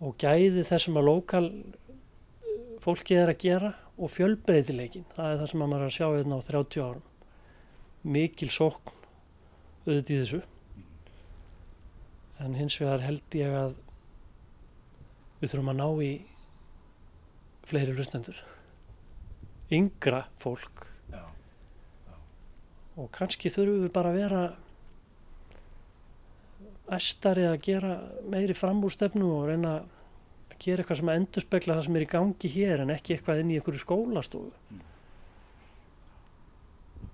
og 0.00 0.16
gæði 0.20 0.64
þessum 0.64 0.98
að 1.00 1.08
lokal 1.10 1.44
eh, 1.50 2.78
fólkið 2.82 3.20
er 3.20 3.32
að 3.34 3.42
gera 3.44 3.72
og 4.00 4.08
fjölbreytileikin 4.14 5.04
það 5.14 5.32
er 5.32 5.40
það 5.40 5.50
sem 5.52 5.62
að 5.64 5.70
maður 5.72 5.84
er 5.84 5.90
að 5.90 5.96
sjá 5.96 6.06
hérna 6.08 6.38
á 6.40 6.48
30 6.48 6.84
árum. 6.86 7.06
Mikil 8.00 8.48
sókn 8.48 8.94
auðvitað 9.84 10.14
í 10.14 10.20
þessu. 10.22 10.40
En 12.40 12.56
hins 12.56 12.78
vegar 12.80 13.04
held 13.04 13.36
ég 13.36 13.56
að 13.56 13.76
við 15.40 15.52
þurfum 15.52 15.72
að 15.74 15.78
ná 15.80 15.88
í 16.04 16.10
fleiri 17.68 17.94
hlustendur. 17.96 18.40
Yngra 19.70 20.24
fólk. 20.40 20.88
Já. 21.10 21.22
og 22.96 23.08
kannski 23.14 23.52
þurfum 23.52 23.84
við 23.84 23.92
bara 23.94 24.10
að 24.10 24.18
vera 24.20 24.42
æstari 26.90 27.46
að 27.46 27.60
gera 27.62 27.94
meiri 28.32 28.56
framúrstefnu 28.56 29.28
og 29.30 29.48
reyna 29.50 29.76
að 29.78 29.99
gera 30.64 30.82
eitthvað 30.82 31.00
sem 31.00 31.10
að 31.10 31.18
endurspegla 31.20 31.76
það 31.76 31.86
sem 31.86 31.98
er 31.98 32.04
í 32.04 32.10
gangi 32.14 32.52
hér 32.54 32.84
en 32.84 32.94
ekki 32.94 33.16
eitthvað 33.16 33.42
inn 33.42 33.52
í 33.52 33.58
einhverju 33.58 33.82
skólastofu 33.82 34.80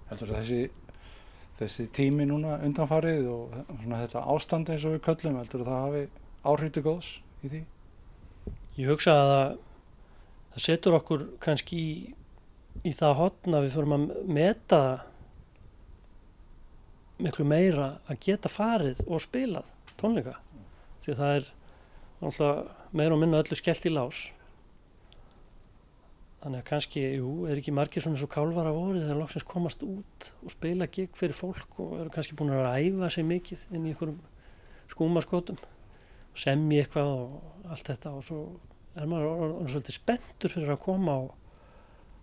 Heldur 0.07 0.31
að 0.31 0.43
þessi, 0.43 0.61
þessi 1.59 1.89
tími 1.99 2.27
núna 2.31 2.61
undanfarið 2.67 3.25
og 3.33 3.57
þetta 3.83 4.23
ástand 4.35 4.71
eins 4.71 4.85
og 4.87 4.95
við 4.95 5.03
köllum, 5.09 5.41
heldur 5.41 5.65
að 5.65 5.71
það 5.73 5.87
hafi 5.87 6.05
áhrif 6.47 6.75
til 6.77 6.85
góðs 6.87 7.09
í 7.43 7.51
því? 7.51 7.63
Ég 8.77 8.93
hugsa 8.93 9.17
að 9.17 9.33
það, 9.33 9.57
það 10.53 10.65
setur 10.69 10.99
okkur 11.01 11.27
kannski 11.43 11.81
í, 11.81 11.93
í 12.87 12.95
það 12.95 13.19
hotna 13.23 13.63
við 13.65 13.75
förum 13.75 13.97
að 13.97 14.07
meta 14.39 14.81
miklu 17.23 17.47
meira 17.49 17.97
að 18.07 18.21
geta 18.29 18.53
farið 18.53 19.01
og 19.07 19.23
spilað 19.25 19.71
tónleika 19.97 20.37
því 21.05 21.15
það 21.17 21.37
er 21.39 21.53
meira 22.97 23.17
og 23.17 23.21
minna 23.21 23.43
öllu 23.43 23.57
skellt 23.59 23.87
í 23.89 23.93
lás. 23.93 24.27
Þannig 26.43 26.63
að 26.63 26.69
kannski, 26.69 27.03
jú, 27.17 27.31
er 27.51 27.59
ekki 27.59 27.75
margir 27.75 28.05
svona 28.05 28.19
svo 28.21 28.29
kálvara 28.31 28.73
voru 28.75 29.01
þegar 29.01 29.19
loksins 29.19 29.47
komast 29.49 29.81
út 29.83 30.29
og 30.45 30.53
spila 30.55 30.87
gig 30.93 31.17
fyrir 31.19 31.35
fólk 31.35 31.81
og 31.83 31.97
eru 32.01 32.13
kannski 32.15 32.37
búin 32.39 32.53
að 32.55 32.69
æfa 32.71 33.11
sig 33.11 33.27
mikið 33.27 33.65
inn 33.73 33.89
í 33.89 33.95
einhverjum 33.95 34.21
skúmaskotum 34.93 35.59
og 35.59 36.39
semja 36.39 36.85
eitthvað 36.85 37.11
og 37.17 37.73
allt 37.73 37.91
þetta. 37.91 38.13
Og 38.15 38.29
svo 38.29 38.43
er 38.95 39.11
maður 39.11 39.57
svolítið 39.73 39.99
spenntur 39.99 40.55
fyrir 40.55 40.77
að 40.77 40.85
koma 40.87 41.17
og, 41.25 41.33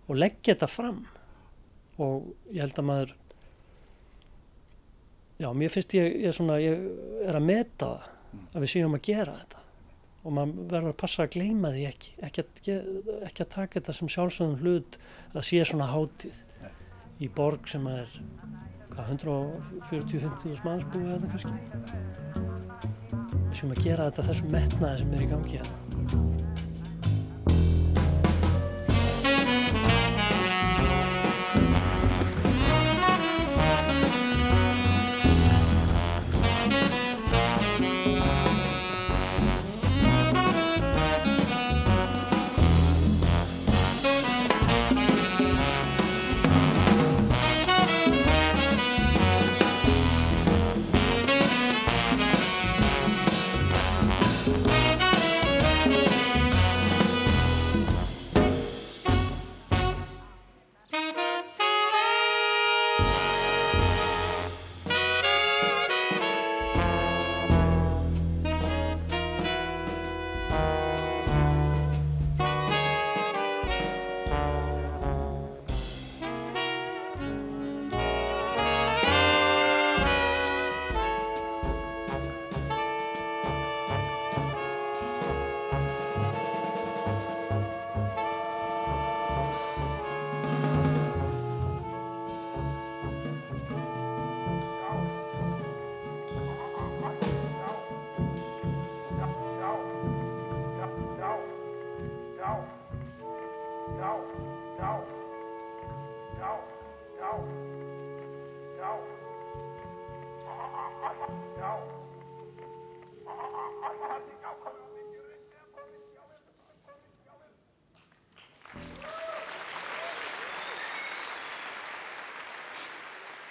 og 0.08 0.16
leggja 0.18 0.54
þetta 0.54 0.70
fram. 0.72 1.02
Og 2.00 2.32
ég 2.48 2.64
held 2.64 2.80
að 2.80 2.88
maður 2.88 3.18
já, 5.38 5.50
mér 5.50 5.74
finnst 5.74 5.94
ég, 5.98 6.16
ég, 6.24 6.34
svona, 6.34 6.56
ég 6.62 6.88
er 7.26 7.36
að 7.36 7.46
meta 7.50 7.90
það 7.90 8.10
að 8.54 8.64
við 8.64 8.72
séum 8.72 8.96
að 8.96 9.06
gera 9.10 9.36
þetta 9.42 9.63
og 10.24 10.32
maður 10.32 10.68
verður 10.72 10.94
að 10.94 11.00
passa 11.02 11.24
að 11.24 11.34
gleima 11.36 11.70
því 11.74 11.84
ekki 11.90 12.14
ekki 12.24 12.44
að, 12.44 12.48
ekki 13.28 13.44
að 13.44 13.52
taka 13.54 13.78
þetta 13.78 13.96
sem 13.98 14.10
sjálfsögum 14.14 14.56
hlut 14.62 14.98
að 15.34 15.46
sé 15.50 15.62
svona 15.68 15.90
hátíð. 15.92 16.40
Í 17.22 17.28
borg 17.30 17.68
sem 17.70 17.84
er 17.86 18.08
140-150 18.94 20.64
manns 20.64 20.88
búið 20.94 21.12
eða 21.14 21.28
kannski. 21.34 21.56
Séum 23.54 23.74
að 23.74 23.84
gera 23.84 24.08
þetta 24.08 24.28
þessum 24.30 24.54
metnaði 24.54 25.04
sem 25.04 25.14
er 25.14 25.26
í 25.26 25.30
gangi 25.30 25.60
hérna 25.60 26.43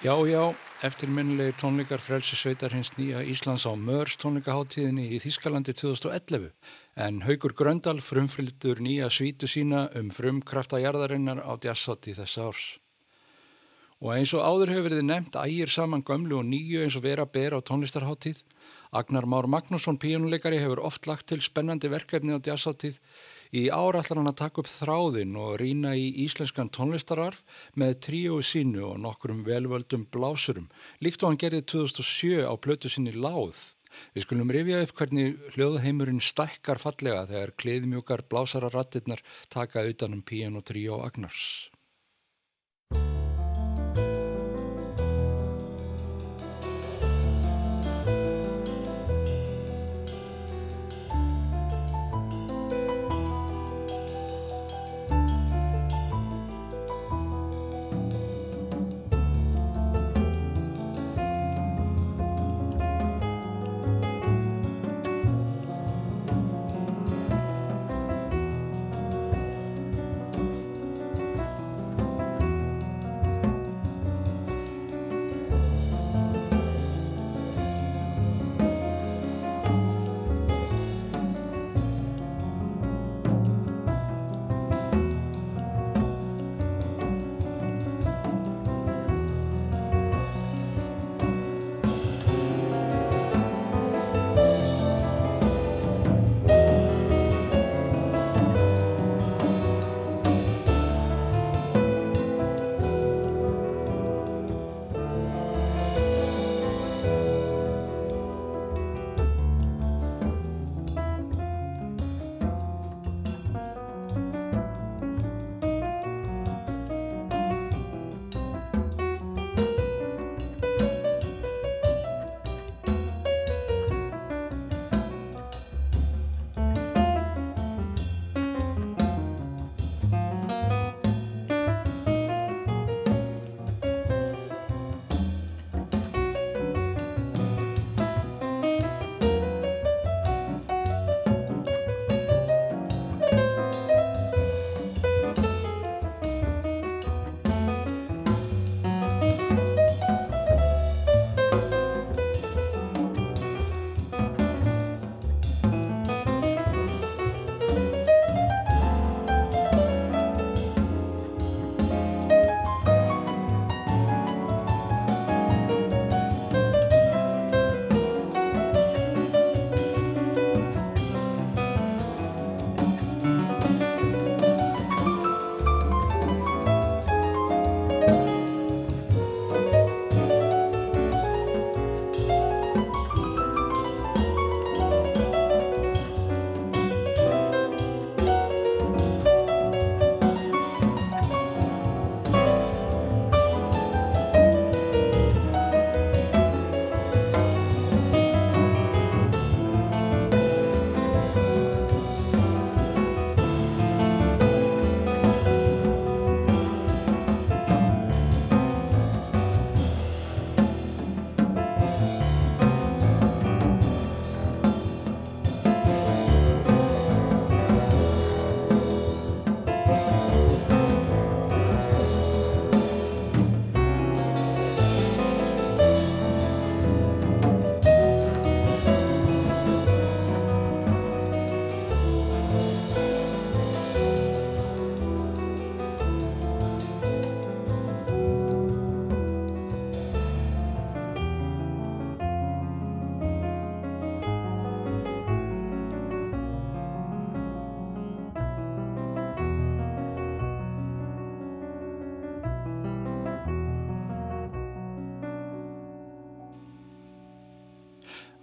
Já, 0.03 0.19
já, 0.27 0.53
eftirminnilegi 0.83 1.53
tónleikar 1.55 2.01
frelsi 2.03 2.35
sveitar 2.35 2.73
hins 2.75 2.89
nýja 2.97 3.21
Íslands 3.23 3.63
á 3.63 3.71
Mörs 3.71 4.17
tónleikaháttíðinni 4.19 5.05
í 5.15 5.19
Þískalandi 5.23 5.71
2011 5.79 6.49
en 6.99 7.21
Haugur 7.23 7.53
Gröndal 7.55 8.01
frumfylgdur 8.03 8.81
nýja 8.83 9.07
svítu 9.07 9.47
sína 9.47 9.85
um 9.95 10.09
frumkrafta 10.11 10.81
jarðarinnar 10.83 11.39
á 11.47 11.55
djassátti 11.55 12.17
þess 12.19 12.35
árs. 12.35 12.65
Og 14.03 14.11
eins 14.17 14.33
og 14.35 14.43
áður 14.43 14.73
hefur 14.73 14.89
verið 14.89 15.07
nefnt 15.07 15.39
ægir 15.39 15.71
saman 15.71 16.03
gömlu 16.03 16.41
og 16.41 16.49
nýju 16.51 16.83
eins 16.83 16.99
og 16.99 17.07
vera 17.07 17.23
ber 17.23 17.55
á 17.55 17.63
tónlistarháttíð. 17.63 18.43
Agnar 18.91 19.23
Már 19.23 19.47
Magnússon 19.47 19.95
píjónuleikari 19.95 20.59
hefur 20.59 20.83
oft 20.83 21.07
lagt 21.07 21.31
til 21.31 21.39
spennandi 21.39 21.87
verkefni 21.87 22.35
á 22.35 22.43
djassáttið 22.43 22.99
Í 23.53 23.67
ár 23.69 23.93
ætlar 23.99 24.17
hann 24.17 24.31
að 24.31 24.39
taka 24.39 24.63
upp 24.63 24.69
þráðin 24.71 25.35
og 25.37 25.59
rína 25.61 25.91
í 25.93 26.07
íslenskan 26.23 26.71
tónlistararf 26.73 27.43
með 27.77 27.99
tríu 28.07 28.39
sínu 28.41 28.81
og 28.87 28.95
nokkrum 29.03 29.43
velvöldum 29.45 30.07
blásurum, 30.09 30.71
líkt 31.05 31.21
og 31.21 31.29
hann 31.29 31.41
gerði 31.43 31.61
2007 31.69 32.49
á 32.49 32.53
plötu 32.57 32.89
sinni 32.89 33.13
Láð. 33.13 33.59
Við 34.17 34.25
skulum 34.25 34.49
rifja 34.49 34.81
upp 34.81 34.95
hvernig 34.97 35.37
hljóðheimurinn 35.53 36.23
stækkar 36.23 36.81
fallega 36.81 37.27
þegar 37.29 37.53
kleðmjúkar 37.61 38.25
blásararattirnar 38.25 39.21
taka 39.53 39.85
utanum 39.85 40.25
og 40.57 40.65
tríu 40.65 40.97
og 40.97 41.05
agnars. 41.11 41.69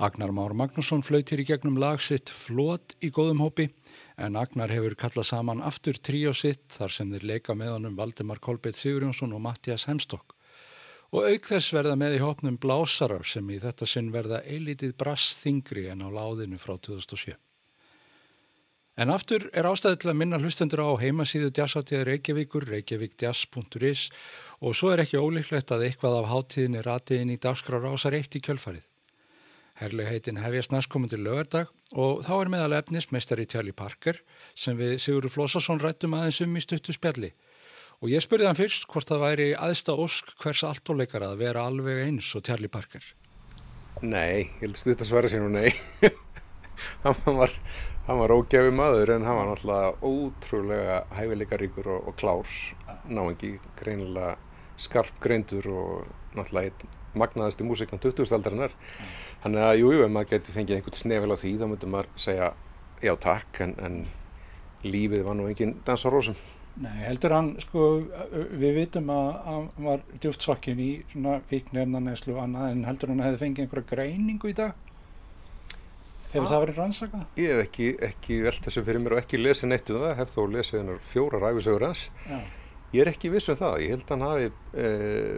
Agnar 0.00 0.30
Már 0.32 0.54
Magnússon 0.56 1.02
flautir 1.04 1.42
í 1.42 1.44
gegnum 1.44 1.74
lag 1.76 1.98
sitt 2.00 2.30
Flót 2.32 2.94
í 3.04 3.10
góðum 3.12 3.42
hópi 3.44 3.66
en 4.16 4.38
Agnar 4.40 4.72
hefur 4.72 4.94
kallað 4.96 5.26
saman 5.28 5.60
aftur 5.60 5.98
tríó 6.00 6.32
sitt 6.32 6.62
þar 6.72 6.94
sem 6.96 7.10
þeir 7.12 7.26
leika 7.28 7.52
með 7.52 7.74
honum 7.74 7.98
Valdimar 7.98 8.40
Kolbeitt 8.40 8.78
Sigurjónsson 8.78 9.34
og 9.36 9.42
Mattias 9.44 9.84
Hemstokk. 9.90 10.32
Og 11.12 11.28
auk 11.28 11.50
þess 11.52 11.76
verða 11.76 11.98
með 12.00 12.16
í 12.16 12.22
hópnum 12.24 12.56
blásarar 12.56 13.28
sem 13.28 13.52
í 13.52 13.60
þetta 13.60 13.90
sinn 13.92 14.08
verða 14.14 14.40
eilítið 14.48 14.96
brass 14.96 15.36
þingri 15.42 15.90
en 15.92 16.00
á 16.00 16.08
láðinu 16.08 16.56
frá 16.56 16.78
2007. 16.80 17.36
En 18.96 19.12
aftur 19.12 19.50
er 19.52 19.68
ástæðið 19.68 20.00
til 20.00 20.12
að 20.14 20.20
minna 20.22 20.40
hlustendur 20.40 20.80
á 20.80 20.96
heimasíðu 20.96 21.52
jazzáttíða 21.52 22.06
Reykjavíkur, 22.08 22.70
reykjavíkjazz.is 22.72 24.08
og 24.64 24.80
svo 24.80 24.94
er 24.94 25.04
ekki 25.04 25.20
ólíklegt 25.20 25.76
að 25.76 25.90
eitthvað 25.90 26.22
af 26.22 26.32
háttíðinni 26.32 26.88
ratiðin 26.88 27.36
í 27.36 27.42
dagskrára 27.42 27.92
ásar 27.92 28.16
eitt 28.16 28.40
í 28.40 28.40
kjölfarið. 28.48 28.86
Herlegheitin 29.80 30.36
hefjast 30.36 30.74
næstkomandi 30.74 31.16
lögardag 31.16 31.70
og 31.96 32.18
þá 32.26 32.32
er 32.34 32.48
meðal 32.52 32.74
efnis 32.76 33.06
meistari 33.14 33.46
Tjali 33.48 33.72
Parker 33.72 34.18
sem 34.52 34.76
við 34.76 34.98
Sigurður 35.00 35.32
Flósasson 35.32 35.80
rættum 35.80 36.18
aðeins 36.18 36.42
um 36.44 36.58
í 36.58 36.60
stuttu 36.60 36.92
spjalli. 36.92 37.30
Og 38.04 38.12
ég 38.12 38.20
spurði 38.20 38.50
hann 38.50 38.58
fyrst 38.58 38.84
hvort 38.92 39.08
það 39.08 39.24
væri 39.24 39.46
aðsta 39.56 39.96
ósk 39.96 40.34
hvers 40.42 40.66
alltóleikar 40.68 41.24
að 41.24 41.40
vera 41.40 41.64
alveg 41.64 42.02
eins 42.04 42.28
og 42.36 42.44
Tjali 42.44 42.68
Parker. 42.68 43.00
Nei, 44.04 44.52
ég 44.52 44.60
held 44.66 44.76
stutt 44.82 45.00
að 45.00 45.10
svara 45.14 45.32
sér 45.32 45.46
nú 45.46 45.50
nei. 45.56 45.72
hann 47.06 47.40
var, 47.40 47.56
var 48.04 48.36
ógefi 48.36 48.76
maður 48.76 49.16
en 49.16 49.24
hann 49.24 49.40
var 49.40 49.52
náttúrulega 49.54 49.96
ótrúlega 50.04 51.02
hæfileikaríkur 51.16 51.88
og, 51.96 52.12
og 52.12 52.20
klár. 52.20 52.56
Ná 53.08 53.24
ekki 53.30 53.56
greinilega 53.80 54.36
skarp 54.76 55.16
greindur 55.24 55.72
og 55.72 56.08
náttúrulega 56.36 56.68
einn 56.68 56.99
magnaðasti 57.18 57.66
músikan 57.66 58.00
20. 58.02 58.28
aldarinnar. 58.36 58.74
Þannig 59.42 59.66
að 59.66 59.78
jújú, 59.80 60.04
ef 60.04 60.12
maður 60.14 60.32
geti 60.34 60.54
fengið 60.54 60.78
einhvern 60.78 60.98
snefil 61.00 61.34
á 61.34 61.36
því 61.40 61.52
þá 61.60 61.66
myndur 61.70 61.92
maður 61.94 62.10
segja 62.20 62.50
já 63.00 63.14
takk 63.20 63.62
en, 63.64 63.76
en 63.80 64.00
lífið 64.84 65.24
var 65.26 65.38
nú 65.38 65.48
engin 65.50 65.78
dans 65.86 66.04
á 66.04 66.08
rósum. 66.12 66.36
Nei, 66.80 67.00
heldur 67.02 67.34
hann, 67.34 67.50
sko, 67.60 67.88
við 68.30 68.76
vitum 68.78 69.10
að 69.12 69.30
hann 69.48 69.66
var 69.84 70.04
djúft 70.22 70.44
svakkin 70.44 70.78
í 70.80 70.92
svona 71.10 71.40
fíknirnaneslu 71.50 72.36
og 72.36 72.44
annað 72.44 72.76
en 72.76 72.86
heldur 72.88 73.12
hann 73.12 73.20
að 73.20 73.30
hefði 73.30 73.42
fengið 73.42 73.66
einhverja 73.66 73.90
greiningu 73.90 74.52
í 74.52 74.56
dag? 74.60 74.86
Hefur 76.30 76.46
það 76.46 76.62
verið 76.62 76.78
rannsaka? 76.78 77.24
Ég 77.40 77.50
hef 77.50 77.64
ekki, 77.66 77.90
ekki 78.06 78.38
velt 78.46 78.64
þessu 78.64 78.84
fyrir 78.86 79.02
mér 79.02 79.16
og 79.16 79.22
ekki 79.24 79.40
lesið 79.40 79.72
neitt 79.72 79.90
um 79.90 79.98
það, 80.04 80.16
hef 80.20 80.30
þó 80.30 80.40
lesið 80.54 80.78
hennar 80.78 81.04
fjóra 81.10 81.42
ræfisögur 81.42 81.88
hans. 81.88 82.06
Já 82.30 82.38
Ég 82.90 83.04
er 83.04 83.12
ekki 83.12 83.30
viss 83.30 83.50
um 83.52 83.58
það, 83.58 83.76
ég 83.84 83.94
held 83.94 84.08
að 84.08 84.16
hann 84.16 84.26
hafi 84.26 84.48
e, 84.50 84.88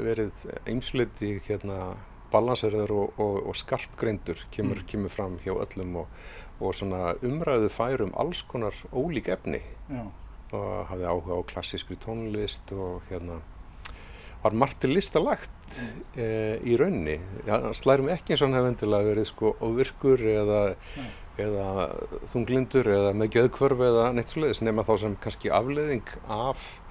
verið 0.07 0.44
eimsliti 0.72 1.34
hérna 1.44 1.78
balanseraður 2.32 2.94
og, 2.96 3.20
og, 3.20 3.38
og 3.50 3.59
skarpgreindur 3.61 4.46
kemur, 4.55 4.80
mm. 4.80 4.88
kemur 4.88 5.12
fram 5.12 5.36
hjá 5.44 5.53
öllum 5.53 6.03
og, 6.03 6.18
og 6.62 6.76
svona 6.78 7.12
umræðu 7.20 7.68
færum 7.72 8.14
alls 8.16 8.40
konar 8.48 8.76
ólík 8.88 9.28
efni 9.34 9.61
Já. 9.90 10.07
og 10.57 10.70
hafði 10.88 11.11
áhuga 11.11 11.36
á 11.36 11.48
klassískri 11.53 11.98
tónlist 12.00 12.72
og 12.72 13.05
hérna 13.11 13.42
var 14.42 14.57
margt 14.59 14.84
listalagt 14.88 15.76
e, 16.18 16.59
í 16.66 16.74
raunni. 16.78 17.14
Ja, 17.46 17.61
slærum 17.76 18.11
ekki 18.11 18.34
eins 18.34 18.42
og 18.42 18.48
hann 18.50 18.59
hefði 18.59 18.72
endilega 18.72 19.11
verið 19.12 19.28
sko 19.30 19.53
ofirkur 19.62 20.24
eða, 20.32 20.62
eða 21.40 21.66
þunglindur 22.32 22.90
eða 22.90 23.12
með 23.20 23.36
geðkvörf 23.36 23.84
eða 23.86 24.09
neitt 24.16 24.32
svoleiðis 24.32 24.64
nema 24.66 24.86
þá 24.88 24.92
sem 25.05 25.14
kannski 25.22 25.53
afleðing 25.55 26.16
af 26.26 26.64
eh, 26.64 26.82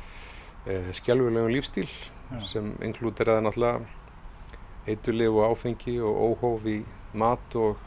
skjálfilegum 0.68 1.52
lífstíl 1.52 1.88
Já. 1.88 2.40
sem 2.46 2.74
inklúderaði 2.86 3.46
náttúrulega 3.48 3.82
eitulif 4.88 5.38
og 5.38 5.52
áfengi 5.52 5.98
og 6.02 6.22
óhóf 6.28 6.68
í 6.70 6.82
mat 7.14 7.56
og 7.60 7.80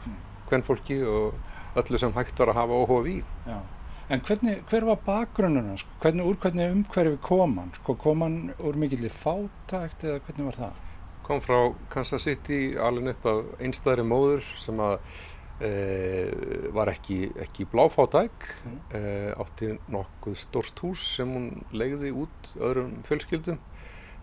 hvernfólki 0.49 0.99
mm. 1.01 1.07
og 1.09 1.79
öllu 1.81 1.99
sem 1.99 2.13
hægt 2.15 2.39
var 2.39 2.53
að 2.53 2.59
hafa 2.61 2.81
óhóf 2.83 3.09
í. 3.09 3.17
Já. 3.47 3.59
En 4.05 4.21
hvernig, 4.21 4.59
hver 4.69 4.85
var 4.85 4.99
bakgrunnuna? 5.01 5.77
Sko? 5.81 5.95
Hvernig, 6.03 6.27
úr 6.29 6.35
hvernig 6.37 6.73
umhverfi 6.75 7.17
kom 7.25 7.55
hann? 7.57 7.71
Sko, 7.79 7.95
kom 7.97 8.21
hann 8.21 8.35
úr 8.61 8.77
mikillir 8.77 9.09
fátækt 9.09 10.05
eða 10.05 10.19
hvernig 10.27 10.49
var 10.51 10.59
það? 10.59 10.83
Kom 11.25 11.41
frá 11.41 11.57
Kansas 11.89 12.27
City 12.27 12.59
alveg 12.77 13.15
upp 13.15 13.25
af 13.31 13.63
einstæðri 13.65 14.05
móður 14.05 14.45
sem 14.61 14.77
að 14.77 14.99
Uh, 15.55 16.67
var 16.75 16.89
ekki, 16.91 17.29
ekki 17.39 17.63
bláfátæk 17.71 18.47
uh, 18.67 19.31
átti 19.39 19.69
nokkuð 19.87 20.35
stort 20.35 20.81
hús 20.83 21.05
sem 21.15 21.31
hún 21.31 21.45
legði 21.71 22.11
út 22.11 22.49
öðrum 22.59 22.97
fjölskyldum. 23.07 23.61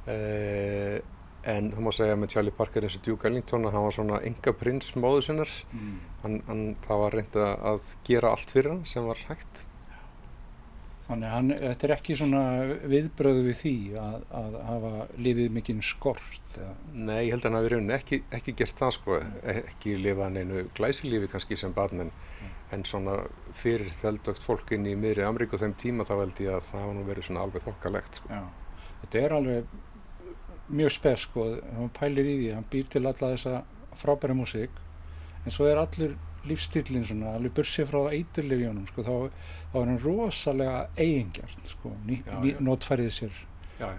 Uh, 0.04 1.00
en 1.48 1.70
það 1.72 1.86
má 1.86 1.90
segja 1.96 2.18
með 2.20 2.34
Charlie 2.34 2.54
Parker 2.54 2.84
eins 2.84 2.98
og 2.98 3.06
Duke 3.06 3.30
Ellington 3.30 3.64
að 3.64 3.78
hann 3.78 3.86
var 3.86 3.96
svona 3.96 4.20
enga 4.28 4.52
prins 4.60 4.92
móðu 4.92 5.24
sinnar. 5.30 5.54
Mm. 5.72 5.96
hann, 6.26 6.38
hann, 6.50 6.62
það 6.84 7.02
var 7.06 7.16
reyndið 7.16 7.48
að 7.48 7.88
gera 8.10 8.34
allt 8.36 8.52
fyrir 8.52 8.74
hann 8.74 8.84
sem 8.92 9.08
var 9.08 9.24
hægt 9.30 9.64
Þannig 11.12 11.58
að 11.58 11.66
þetta 11.66 11.86
er 11.86 11.92
ekki 11.96 12.14
svona 12.16 12.42
viðbröðu 12.88 13.42
við 13.44 13.56
því 13.58 13.74
að, 14.00 14.16
að 14.38 14.56
hafa 14.68 14.92
lifið 15.26 15.52
mikinn 15.56 15.82
skort? 15.84 16.56
Eða? 16.56 16.72
Nei, 16.94 17.18
ég 17.26 17.34
held 17.34 17.42
að 17.42 17.48
hann 17.48 17.58
hafi 17.58 17.72
rauninni 17.72 17.94
ekki, 17.96 18.18
ekki 18.38 18.54
gert 18.62 18.80
það 18.80 18.94
sko, 18.96 19.18
ekki 19.52 19.94
lifað 20.00 20.34
neinu 20.38 20.64
glæsilífi 20.78 21.30
kannski 21.34 21.58
sem 21.60 21.76
barn 21.76 22.06
en, 22.06 22.12
mm. 22.14 22.56
en 22.76 22.84
svona 22.88 23.18
fyrir 23.58 23.92
þeldögt 23.96 24.44
fólk 24.46 24.72
inn 24.76 24.88
í 24.88 24.96
miðri 24.98 25.26
Amríku 25.28 25.60
þeim 25.60 25.76
tíma 25.84 26.08
þá 26.08 26.14
held 26.16 26.44
ég 26.46 26.56
að 26.56 26.66
það 26.70 26.84
hafa 26.86 26.96
nú 26.96 27.06
verið 27.10 27.28
svona 27.28 27.46
alveg 27.46 27.66
þokkalegt 27.68 28.20
sko. 28.22 28.32
Já, 28.32 28.88
þetta 29.04 29.22
er 29.22 29.36
alveg 29.38 29.78
mjög 30.72 30.96
spes 30.96 31.26
sko, 31.28 31.48
hann 31.76 31.92
pælir 31.98 32.28
í 32.28 32.36
því, 32.40 32.50
hann 32.56 32.68
býr 32.72 32.88
til 32.92 33.04
alla 33.04 33.32
þessa 33.34 33.62
frábæra 34.00 34.36
músík 34.36 34.80
en 35.44 35.52
svo 35.52 35.68
er 35.68 35.80
allur 35.82 36.16
lífstillin 36.48 37.04
svona, 37.06 37.36
alveg 37.36 37.54
bursið 37.56 37.88
frá 37.90 38.00
eiturlifjónum 38.16 38.86
sko, 38.90 39.04
þá, 39.06 39.44
þá 39.72 39.76
er 39.80 39.90
hann 39.92 40.00
rosalega 40.02 40.78
eigingjart 40.96 41.74
sko, 41.74 41.92
notfærið 42.62 43.12
sér 43.14 43.42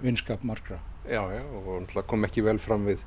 vinskap 0.03 0.43
margra. 0.47 0.79
Já, 1.03 1.19
já, 1.35 1.41
og 1.43 2.03
kom 2.07 2.23
ekki 2.23 2.43
vel 2.45 2.59
fram 2.63 2.85
við 2.87 3.01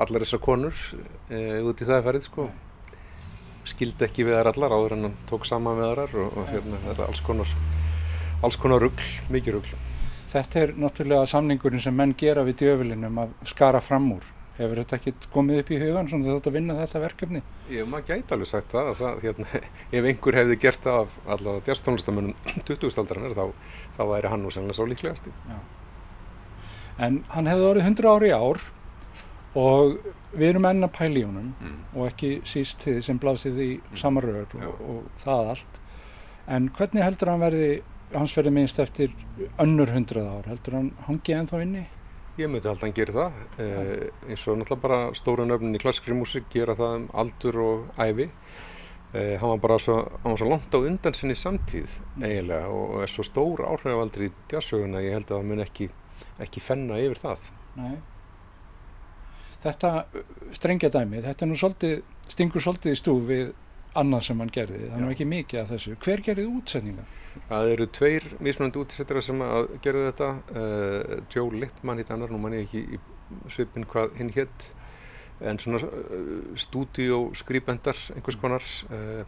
allar 0.00 0.24
þessar 0.24 0.40
konur 0.40 0.84
e, 1.28 1.60
út 1.60 1.80
í 1.80 1.88
það 1.88 2.06
færið 2.06 2.28
sko. 2.28 2.46
Skildi 3.68 4.06
ekki 4.06 4.24
við 4.24 4.38
þær 4.38 4.52
allar 4.54 4.76
áður 4.76 4.96
en 4.96 5.08
hann 5.08 5.18
tók 5.28 5.44
saman 5.48 5.76
við 5.80 5.90
þær 5.92 6.14
og, 6.22 6.38
og 6.40 6.48
hérna 6.52 6.80
það 6.86 6.94
er 6.94 7.02
alls 7.08 7.24
konar, 7.24 7.56
alls 8.44 8.60
konar 8.60 8.84
ruggl, 8.84 9.10
mikið 9.32 9.58
ruggl. 9.58 9.82
Þetta 10.32 10.62
er 10.62 10.72
náttúrulega 10.80 11.28
samningurinn 11.30 11.84
sem 11.84 11.94
menn 11.94 12.16
gera 12.18 12.42
við 12.48 12.64
djöfulinum 12.64 13.20
að 13.22 13.36
skara 13.52 13.84
fram 13.84 14.08
úr 14.16 14.33
Hefur 14.54 14.78
þetta 14.78 14.98
ekki 15.00 15.12
komið 15.34 15.60
upp 15.64 15.70
í 15.74 15.78
hugan 15.82 16.08
svona 16.10 16.36
þetta 16.36 16.52
vinna 16.54 16.76
þetta 16.78 17.00
verkefni? 17.02 17.40
Ég 17.74 17.88
maður 17.90 18.12
gæti 18.12 18.36
alveg 18.36 18.50
sagt 18.50 18.74
það, 18.74 18.90
það 19.00 19.24
hérna, 19.24 19.62
ef 19.98 20.08
einhver 20.10 20.38
hefði 20.38 20.58
gert 20.62 20.84
það 20.84 21.00
af 21.00 21.16
allavega 21.36 21.64
djastónlistamönnum 21.68 22.60
2000-aldarinnar 22.68 23.34
þá, 23.40 23.72
þá 23.96 24.02
væri 24.12 24.30
hann 24.30 24.46
nú 24.46 24.52
sannlega 24.54 24.78
svo 24.78 24.86
líklegast 24.90 25.30
En 27.02 27.24
hann 27.34 27.50
hefði 27.50 27.70
orðið 27.72 27.88
100 27.90 28.12
ári 28.14 28.30
í 28.30 28.36
ár 28.38 28.62
og 29.58 29.96
við 30.34 30.48
erum 30.52 30.68
enna 30.68 30.90
pæli 30.90 31.22
í 31.22 31.26
honum 31.26 31.50
mm. 31.58 31.80
og 31.94 32.08
ekki 32.10 32.36
síst 32.46 32.86
þið 32.86 33.00
sem 33.06 33.18
blásið 33.22 33.58
í 33.62 33.70
mm. 33.78 33.98
samaröður 33.98 34.54
og, 34.68 34.86
og 34.90 35.10
það 35.22 35.50
allt 35.54 35.82
en 36.54 36.70
hvernig 36.76 37.04
heldur 37.06 37.32
hann 37.32 37.42
verði 37.42 37.68
hans 38.14 38.34
verði 38.38 38.54
minnst 38.54 38.80
eftir 38.82 39.14
önnur 39.62 39.90
100 39.90 40.26
ár 40.26 40.48
heldur 40.50 40.78
hann 40.78 40.90
hangið 41.08 41.38
ennþá 41.40 41.62
inni? 41.64 41.84
Ég 42.34 42.48
myndi 42.50 42.66
alltaf 42.66 42.88
að 42.88 42.96
gera 42.98 43.12
það, 43.14 43.34
eh, 43.62 44.30
eins 44.30 44.42
og 44.48 44.56
náttúrulega 44.58 44.82
bara 44.82 45.00
stóra 45.14 45.44
nöfnin 45.46 45.76
í 45.76 45.78
klassikri 45.78 46.16
músík 46.18 46.48
gera 46.50 46.74
það 46.74 46.94
um 46.96 47.04
aldur 47.14 47.58
og 47.62 47.84
æfi. 47.94 48.26
Eh, 49.14 49.36
hann 49.38 49.52
var 49.52 49.60
bara 49.62 49.78
svo, 49.78 50.00
hann 50.02 50.32
var 50.32 50.40
svo 50.40 50.48
langt 50.50 50.74
á 50.74 50.78
undan 50.82 51.14
sinni 51.14 51.36
samtíð 51.38 51.92
eiginlega 52.18 52.66
og 52.66 53.02
er 53.04 53.12
svo 53.12 53.22
stór 53.22 53.62
áhrifaldur 53.62 54.26
í 54.26 54.32
jazzsöguna 54.50 54.98
að 54.98 55.06
ég 55.06 55.14
held 55.14 55.30
að 55.30 55.36
það 55.38 55.46
mun 55.52 55.62
ekki, 55.62 55.88
ekki 56.42 56.60
fenna 56.60 56.98
yfir 56.98 57.22
það. 57.22 57.44
Nei. 57.76 57.98
Þetta 59.62 59.92
strengja 60.50 60.90
dæmið, 60.90 61.28
þetta 61.30 61.46
nú 61.46 61.54
svolítið, 61.54 62.02
stingur 62.26 62.66
svolítið 62.66 62.96
í 62.96 62.98
stúf 62.98 63.22
við 63.30 63.52
annað 63.98 64.24
sem 64.28 64.40
hann 64.42 64.52
gerði, 64.54 64.80
það 64.90 65.02
er 65.04 65.12
ekki 65.14 65.26
mikið 65.30 65.60
af 65.60 65.72
þessu. 65.72 65.96
Hver 66.04 66.22
gerði 66.26 66.46
útsetningar? 66.50 67.10
Það 67.48 67.72
eru 67.74 67.86
tveir 67.98 68.26
mismunandi 68.42 68.80
útsettara 68.82 69.22
sem 69.24 69.42
að 69.44 69.68
gera 69.84 70.06
þetta 70.08 70.30
uh, 70.62 71.14
Joe 71.32 71.60
Lippmann 71.62 72.00
hitt 72.02 72.12
annar, 72.14 72.32
nú 72.32 72.40
mann 72.42 72.56
ég 72.58 72.66
ekki 72.66 72.82
í 72.96 73.00
svipin 73.52 73.86
hvað 73.90 74.18
hinn 74.18 74.32
hitt 74.34 74.68
en 75.44 75.58
svona 75.62 75.80
uh, 75.82 76.54
stúdíóskrýbendar 76.58 77.98
einhvers 78.14 78.38
konar 78.40 78.66
uh, 78.90 79.24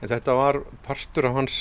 en 0.00 0.10
þetta 0.10 0.36
var 0.36 0.60
parstur 0.86 1.30
af 1.30 1.38
hans 1.40 1.58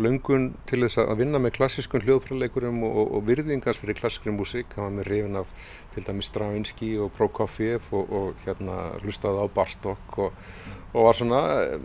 löngun 0.00 0.48
til 0.68 0.80
þess 0.82 0.98
að 1.02 1.20
vinna 1.22 1.40
með 1.42 1.54
klassískun 1.58 2.02
hljóðfræðleikurum 2.04 2.80
og, 2.86 2.96
og, 3.00 3.12
og 3.18 3.26
virðingans 3.28 3.80
fyrir 3.80 3.98
klassískun 3.98 4.38
músík, 4.38 4.72
hann 4.74 4.88
var 4.88 4.96
með 4.98 5.10
reyfin 5.10 5.40
af 5.40 5.52
til 5.94 6.06
dæmis 6.06 6.30
Stravinsky 6.30 6.90
og 7.02 7.12
Prokofiev 7.14 7.92
og, 7.94 8.10
og 8.10 8.46
hérna 8.46 8.78
hlustaði 9.04 9.44
á 9.44 9.46
Bartók 9.54 10.18
og 10.24 10.32
var 10.94 11.18
svona 11.18 11.42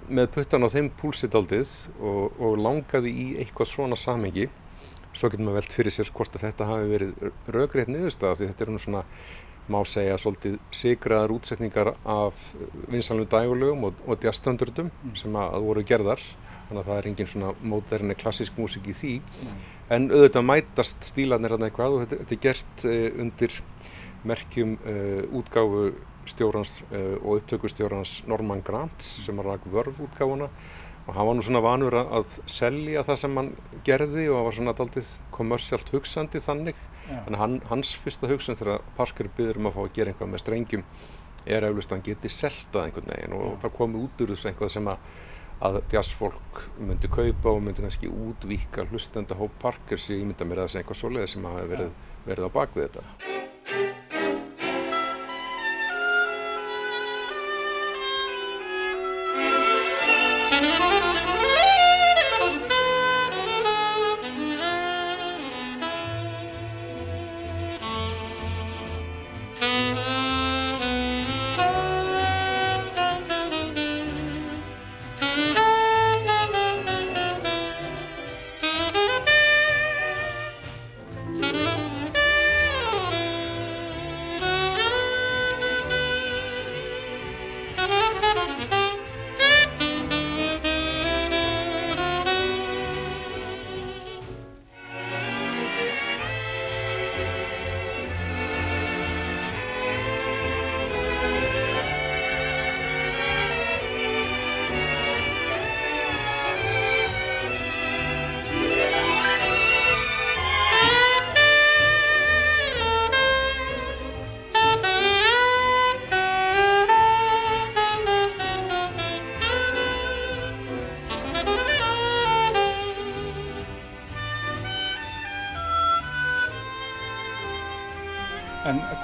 með 0.10 0.32
puttan 0.38 0.66
á 0.66 0.70
þeim 0.74 0.90
púlsitaldið 1.02 1.76
og 2.00 2.58
langaði 2.62 3.14
í 3.14 3.28
eitthvað 3.44 3.72
svona 3.74 4.00
samengi 4.00 4.50
svo 5.14 5.30
getur 5.30 5.46
maður 5.46 5.60
velt 5.60 5.76
fyrir 5.76 5.94
sér 5.94 6.12
hvort 6.14 6.36
að 6.38 6.48
þetta 6.48 6.68
hafi 6.70 6.90
verið 6.90 7.30
raugreitt 7.50 7.90
niðurstað 7.92 8.42
því 8.42 8.50
þetta 8.52 8.66
er 8.66 8.84
svona 8.86 9.06
má 9.70 9.80
segja 9.86 10.18
svolítið 10.18 10.58
sigraðar 10.74 11.34
útsetningar 11.36 11.92
af 12.10 12.38
vinsalum 12.90 13.28
dægulögum 13.30 13.90
og, 13.90 14.00
og 14.10 14.24
jazzstandardum 14.26 14.90
mm. 14.90 15.18
sem 15.20 15.36
að 15.38 15.58
voru 15.66 15.84
gerðar 15.86 16.24
þannig 16.70 16.82
að 16.84 16.90
það 16.90 17.00
er 17.00 17.08
engin 17.10 17.30
svona 17.30 17.54
móderni 17.62 18.18
klassísk 18.20 18.60
músik 18.62 18.90
í 18.90 18.96
því. 18.96 19.16
Mm. 19.20 19.64
en 19.96 20.12
auðvitað 20.14 20.46
mætast 20.46 21.08
stílanir 21.10 21.56
að 21.56 21.66
eitthvað 21.68 21.96
og 21.96 22.04
þetta, 22.04 22.20
þetta 22.22 22.36
er 22.38 22.44
gert 22.46 22.86
uh, 22.86 23.08
undir 23.24 23.56
merkjum 24.30 24.76
uh, 24.84 25.24
útgáfu 25.40 25.88
stjórnans 26.30 26.76
uh, 26.92 27.16
og 27.24 27.40
upptökustjórnans 27.40 28.20
Norman 28.30 28.62
Grants 28.66 29.10
sem 29.26 29.40
var 29.40 29.56
ræk 29.56 29.66
vörf 29.74 30.00
útgáfuna. 30.06 30.50
Og 31.10 31.16
hann 31.16 31.26
var 31.26 31.38
nú 31.40 31.42
svona 31.42 31.62
vanur 31.66 31.96
að 31.98 32.36
selja 32.46 33.02
það 33.08 33.16
sem 33.18 33.38
hann 33.40 33.48
gerði 33.88 34.28
og 34.30 34.44
var 34.46 34.54
svona 34.54 34.76
alltaf 34.76 35.16
kommersialt 35.34 35.90
hugsandi 35.96 36.42
þannig. 36.44 36.78
En 37.26 37.38
hann, 37.40 37.56
hans 37.72 37.96
fyrsta 37.98 38.30
hugsun 38.30 38.60
þegar 38.60 38.84
Parker 38.98 39.32
byður 39.34 39.58
um 39.58 39.70
að 39.72 39.80
fá 39.80 39.82
að 39.88 39.96
gera 39.96 40.14
einhvað 40.14 40.30
með 40.30 40.44
strengjum 40.44 40.84
er 41.50 41.66
eflust 41.66 41.90
að 41.90 41.98
hann 41.98 42.06
geti 42.06 42.30
seltað 42.34 42.86
einhvern 42.86 43.10
veginn. 43.10 43.36
Og 43.40 43.58
það 43.64 43.76
komi 43.80 44.04
út 44.04 44.22
úr 44.22 44.34
þessu 44.36 44.52
einhvað 44.52 44.74
sem 44.76 44.92
að 44.92 45.10
að 45.66 45.82
jazzfólk 45.92 46.62
myndi 46.80 47.10
kaupa 47.12 47.56
og 47.56 47.64
myndi 47.66 47.84
kannski 47.84 48.12
útvíka 48.12 48.88
hlustenda 48.88 49.36
hóp 49.40 49.58
Parkers. 49.62 50.10
Ég 50.14 50.24
mynda 50.28 50.48
mér 50.48 50.64
að 50.64 50.70
það 50.70 50.76
sé 50.76 50.84
einhvað 50.84 51.02
svoleiði 51.02 51.34
sem 51.34 51.50
hafi 51.52 51.68
verið, 51.74 51.98
verið 52.30 52.48
á 52.48 52.56
bakvið 52.60 52.88
þetta 52.88 53.29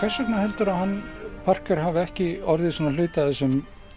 hvers 0.06 0.20
vegna 0.22 0.42
heldur 0.44 0.70
að 0.70 0.76
hann 0.84 0.92
Parker 1.46 1.80
hafi 1.82 1.98
ekki 2.04 2.26
orðið 2.46 2.74
svona 2.76 2.92
hluta 2.94 3.24
þessum 3.26 3.56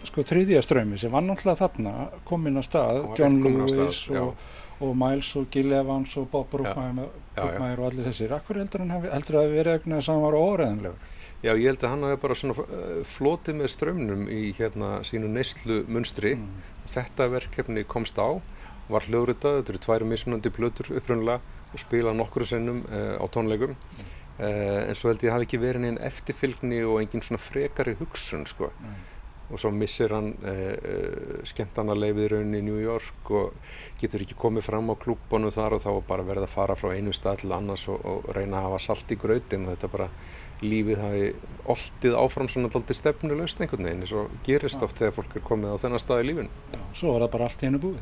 sko 0.09 0.23
þriðja 0.25 0.63
ströymi 0.65 0.97
sem 1.01 1.13
var 1.13 1.25
náttúrulega 1.27 1.67
þarna 1.67 1.93
komin 2.29 2.57
að 2.57 2.65
stað, 2.65 3.01
John 3.19 3.37
Lewis 3.45 3.99
stað, 4.07 4.23
og, 4.23 4.47
og 4.87 4.95
Miles 4.97 5.35
og 5.37 5.51
Gil 5.53 5.75
Evans 5.77 6.15
og 6.17 6.31
Bob 6.33 6.49
Brookmeyer 6.55 7.83
og 7.83 7.87
allir 7.91 8.09
þessir 8.09 8.33
Akkur 8.39 8.63
heldur 8.63 8.87
hann 8.87 8.95
hafi, 8.95 9.13
heldur 9.13 9.41
að 9.43 9.53
verið 9.59 9.75
eitthvað 9.75 10.05
sem 10.09 10.25
var 10.25 10.39
óreðanlegur? 10.39 11.15
Já, 11.45 11.51
ég 11.51 11.67
held 11.69 11.85
að 11.85 11.93
hann 11.93 12.09
hafi 12.09 12.21
bara 12.25 12.41
svona 12.41 12.57
uh, 12.65 12.99
flotið 13.13 13.61
með 13.61 13.73
strömmnum 13.77 14.27
í 14.33 14.43
hérna 14.57 14.93
sínu 15.05 15.29
neyslu 15.35 15.83
munstri 15.93 16.39
mm. 16.39 16.69
þetta 16.89 17.29
verkefni 17.37 17.85
komst 17.85 18.17
á 18.17 18.41
var 18.89 19.05
hljóðritað, 19.05 19.61
þetta 19.61 19.75
eru 19.75 19.85
tværi 19.85 20.09
mismunandi 20.15 20.57
blötur 20.57 20.95
upprunnulega 20.97 21.59
og 21.69 21.83
spila 21.83 22.17
nokkru 22.17 22.49
sennum 22.49 22.87
uh, 22.89 23.19
á 23.21 23.25
tónleikum 23.29 23.77
mm. 23.77 24.15
Uh, 24.39 24.89
en 24.89 24.95
svo 24.95 25.11
held 25.11 25.23
ég 25.25 25.27
að 25.27 25.33
það 25.33 25.37
hafi 25.37 25.47
ekki 25.49 25.59
verið 25.63 25.83
neina 25.83 26.03
eftirfylgni 26.07 26.83
og 26.87 27.01
engin 27.03 27.25
svona 27.27 27.41
frekari 27.43 27.97
hugsun 27.99 28.45
sko. 28.47 28.71
Mm. 28.79 28.99
og 29.49 29.57
svo 29.59 29.71
missir 29.73 30.13
hann 30.13 30.35
uh, 30.45 30.59
uh, 30.77 31.39
skemmtarnarleifið 31.49 32.27
í 32.27 32.29
rauninni 32.35 32.59
í 32.61 32.67
New 32.67 32.79
York 32.79 33.31
og 33.33 33.73
getur 33.99 34.23
ekki 34.23 34.37
komið 34.39 34.67
fram 34.69 34.93
á 34.93 34.95
klúbonu 35.01 35.51
þar 35.51 35.79
og 35.79 35.83
þá 35.83 35.91
bara 36.07 36.27
verið 36.29 36.45
að 36.45 36.53
fara 36.53 36.77
frá 36.77 36.93
einu 36.93 37.15
stað 37.17 37.43
til 37.43 37.55
annars 37.57 37.89
og, 37.89 38.05
og 38.05 38.29
reyna 38.37 38.61
að 38.61 38.69
hafa 38.69 38.83
salt 38.91 39.17
í 39.17 39.19
gröðin 39.19 39.65
og 39.65 39.73
þetta 39.73 39.93
bara 39.97 40.11
lífið 40.63 41.03
hafi 41.03 41.27
oldið 41.71 42.17
áfram 42.19 42.49
svona 42.51 42.71
alltaf 42.71 42.99
stefnulegst 42.99 43.61
einhvern 43.63 43.87
veginn 43.87 44.05
eins 44.05 44.15
og 44.17 44.33
gerist 44.47 44.79
ja. 44.79 44.87
oft 44.87 45.01
þegar 45.01 45.17
fólk 45.19 45.37
er 45.39 45.47
komið 45.51 45.75
á 45.75 45.77
þennan 45.83 46.03
stað 46.03 46.23
í 46.23 46.31
lífin 46.31 46.51
Já, 46.75 46.81
Svo 47.01 47.15
var 47.15 47.25
það 47.27 47.35
bara 47.37 47.51
allt 47.51 47.63
í 47.63 47.69
hennu 47.69 47.83
búið 47.83 48.01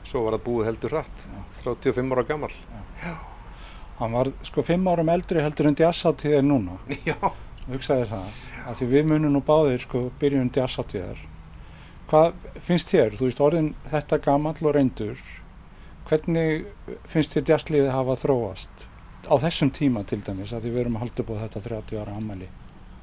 Svo 0.00 0.24
var 0.24 0.36
það 0.36 0.46
búið 0.46 0.70
heldur 0.70 0.96
rætt, 0.96 1.26
35 1.60 2.16
ára 2.16 2.26
gammal 2.28 2.52
Já. 2.52 3.12
Hann 4.00 4.16
var 4.16 4.30
sko 4.48 4.64
fimm 4.64 4.86
árum 4.88 5.10
eldri 5.12 5.42
heldur 5.44 5.68
en 5.68 5.76
jazzáttíðir 5.76 6.46
núna. 6.46 6.78
Já. 7.08 7.18
Hugsaði 7.68 8.06
það. 8.08 8.38
Af 8.70 8.78
því 8.78 8.86
við 8.94 9.10
munum 9.10 9.34
nú 9.36 9.42
báðir 9.44 9.84
sko 9.84 10.06
byrjun 10.20 10.52
jazzáttíðar. 10.56 11.20
Hvað 12.10 12.46
finnst 12.64 12.90
þér? 12.90 13.18
Þú 13.18 13.28
veist 13.28 13.42
orðin 13.44 13.74
þetta 13.92 14.18
gammal 14.24 14.56
og 14.56 14.72
reyndur. 14.74 15.20
Hvernig 16.08 16.64
finnst 17.12 17.36
þér 17.36 17.52
jazzlífið 17.52 17.92
hafa 17.92 18.16
þróast 18.18 18.86
á 19.28 19.34
þessum 19.38 19.70
tíma 19.70 20.02
til 20.08 20.18
dæmis 20.24 20.54
að 20.56 20.64
því 20.64 20.72
við 20.72 20.82
erum 20.82 20.96
að 20.96 21.04
halda 21.04 21.26
búið 21.28 21.44
þetta 21.44 21.62
30 21.68 22.00
ára 22.00 22.16
ammali? 22.16 22.48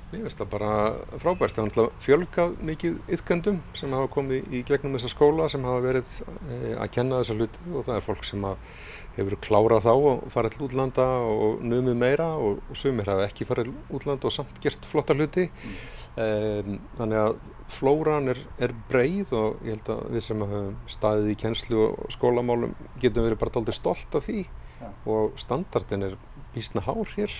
Mér 0.07 0.23
finnst 0.23 0.39
það 0.39 0.49
bara 0.53 0.71
frábært. 1.19 1.53
Það 1.53 1.61
er 1.61 1.69
náttúrulega 1.69 2.03
fjölgað 2.03 2.53
mikið 2.69 2.99
ytkendum 3.17 3.57
sem 3.75 3.95
hafa 3.95 4.09
komið 4.11 4.53
í 4.55 4.61
gegnum 4.67 4.97
þessa 4.97 5.11
skóla 5.11 5.47
sem 5.51 5.65
hafa 5.67 5.81
verið 5.83 6.11
e, 6.25 6.59
að 6.73 6.91
kenna 6.95 7.21
þessa 7.21 7.35
hluti 7.37 7.73
og 7.73 7.87
það 7.87 7.97
er 7.97 8.05
fólk 8.05 8.27
sem 8.27 8.47
að 8.47 8.77
hefur 9.18 9.38
klárað 9.43 9.86
þá 9.88 9.93
og 9.95 10.26
farið 10.34 10.55
til 10.55 10.65
útlanda 10.68 11.05
og 11.26 11.61
numið 11.65 11.99
meira 11.99 12.32
og, 12.38 12.61
og 12.70 12.80
sumir 12.80 13.09
hafa 13.09 13.28
ekki 13.28 13.47
farið 13.49 13.72
til 13.72 13.97
útlanda 13.97 14.30
og 14.30 14.36
samt 14.36 14.61
gert 14.63 14.88
flotta 14.88 15.18
hluti 15.18 15.47
mm. 15.49 15.78
um, 16.24 16.80
þannig 16.99 17.22
að 17.24 17.38
flóran 17.68 18.32
er, 18.32 18.39
er 18.63 18.74
breið 18.88 19.34
og 19.36 19.61
ég 19.68 19.76
held 19.76 19.91
að 19.91 20.03
við 20.15 20.26
sem 20.30 20.43
hafum 20.45 20.74
staðið 20.91 21.32
í 21.34 21.38
kennslu 21.43 21.84
og 21.89 22.11
skólamálum 22.15 22.76
getum 23.01 23.28
verið 23.28 23.41
bara 23.41 23.59
aldrei 23.59 23.76
stolt 23.76 24.18
af 24.18 24.28
því 24.28 24.43
ja. 24.45 24.91
og 25.09 25.39
standardin 25.41 26.07
er 26.07 26.20
bísna 26.55 26.84
hár 26.86 27.15
hér 27.18 27.34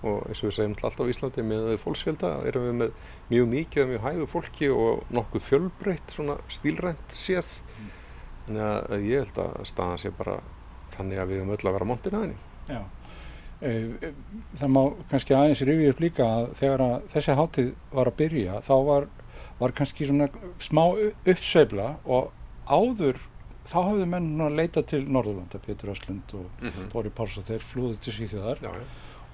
og 0.00 0.24
eins 0.28 0.40
og 0.40 0.48
við 0.48 0.56
segjum 0.56 0.76
alltaf 0.78 1.08
í 1.08 1.12
Íslandi 1.12 1.42
með 1.44 1.72
fólksfjölda 1.80 2.30
erum 2.48 2.68
við 2.68 2.76
með 2.78 2.92
mjög 3.32 3.50
mikið 3.54 3.90
mjög 3.90 4.06
hæfu 4.06 4.28
fólki 4.34 4.70
og 4.72 5.02
nokkuð 5.12 5.44
fjölbreytt 5.48 6.14
svona 6.14 6.38
stílrænt 6.48 7.12
séð 7.12 7.58
mm. 7.60 7.90
þannig 8.46 8.64
að 8.70 9.04
ég 9.08 9.26
held 9.26 9.42
að 9.44 9.68
staðan 9.68 10.00
sé 10.00 10.12
bara 10.16 10.38
þannig 10.96 11.22
að 11.22 11.30
við 11.30 11.40
höfum 11.40 11.54
öll 11.56 11.68
að 11.70 11.76
vera 11.78 11.88
montin 11.90 12.18
að 12.18 12.26
henni. 12.26 12.38
Já, 12.70 12.82
e, 13.60 13.70
e, 13.70 14.12
það 14.60 14.74
má 14.76 14.82
kannski 15.10 15.36
aðeins 15.36 15.64
rifið 15.68 15.94
upp 15.94 16.04
líka 16.04 16.28
að 16.28 16.46
þegar 16.60 16.84
að 16.86 17.08
þessi 17.14 17.38
hátíð 17.40 17.72
var 17.92 18.12
að 18.12 18.20
byrja 18.20 18.60
þá 18.66 18.74
var, 18.90 19.08
var 19.60 19.76
kannski 19.80 20.08
svona 20.08 20.30
smá 20.62 20.84
uppsveifla 21.24 21.90
og 22.04 22.30
áður 22.70 23.20
þá 23.70 23.76
hafðu 23.78 24.06
menn 24.08 24.30
að 24.42 24.56
leita 24.58 24.82
til 24.86 25.02
Norðurlanda, 25.06 25.60
Pétur 25.62 25.92
Östlund 25.92 26.34
og 26.34 26.46
mm 26.62 26.70
-hmm. 26.70 26.90
Dóri 26.92 27.10
Páls 27.10 27.38
og 27.38 27.44
þeir 27.44 27.62
flúðið 27.62 27.98
til 27.98 28.12
Svíþjóðar 28.12 28.62
já, 28.62 28.70
já. 28.70 28.84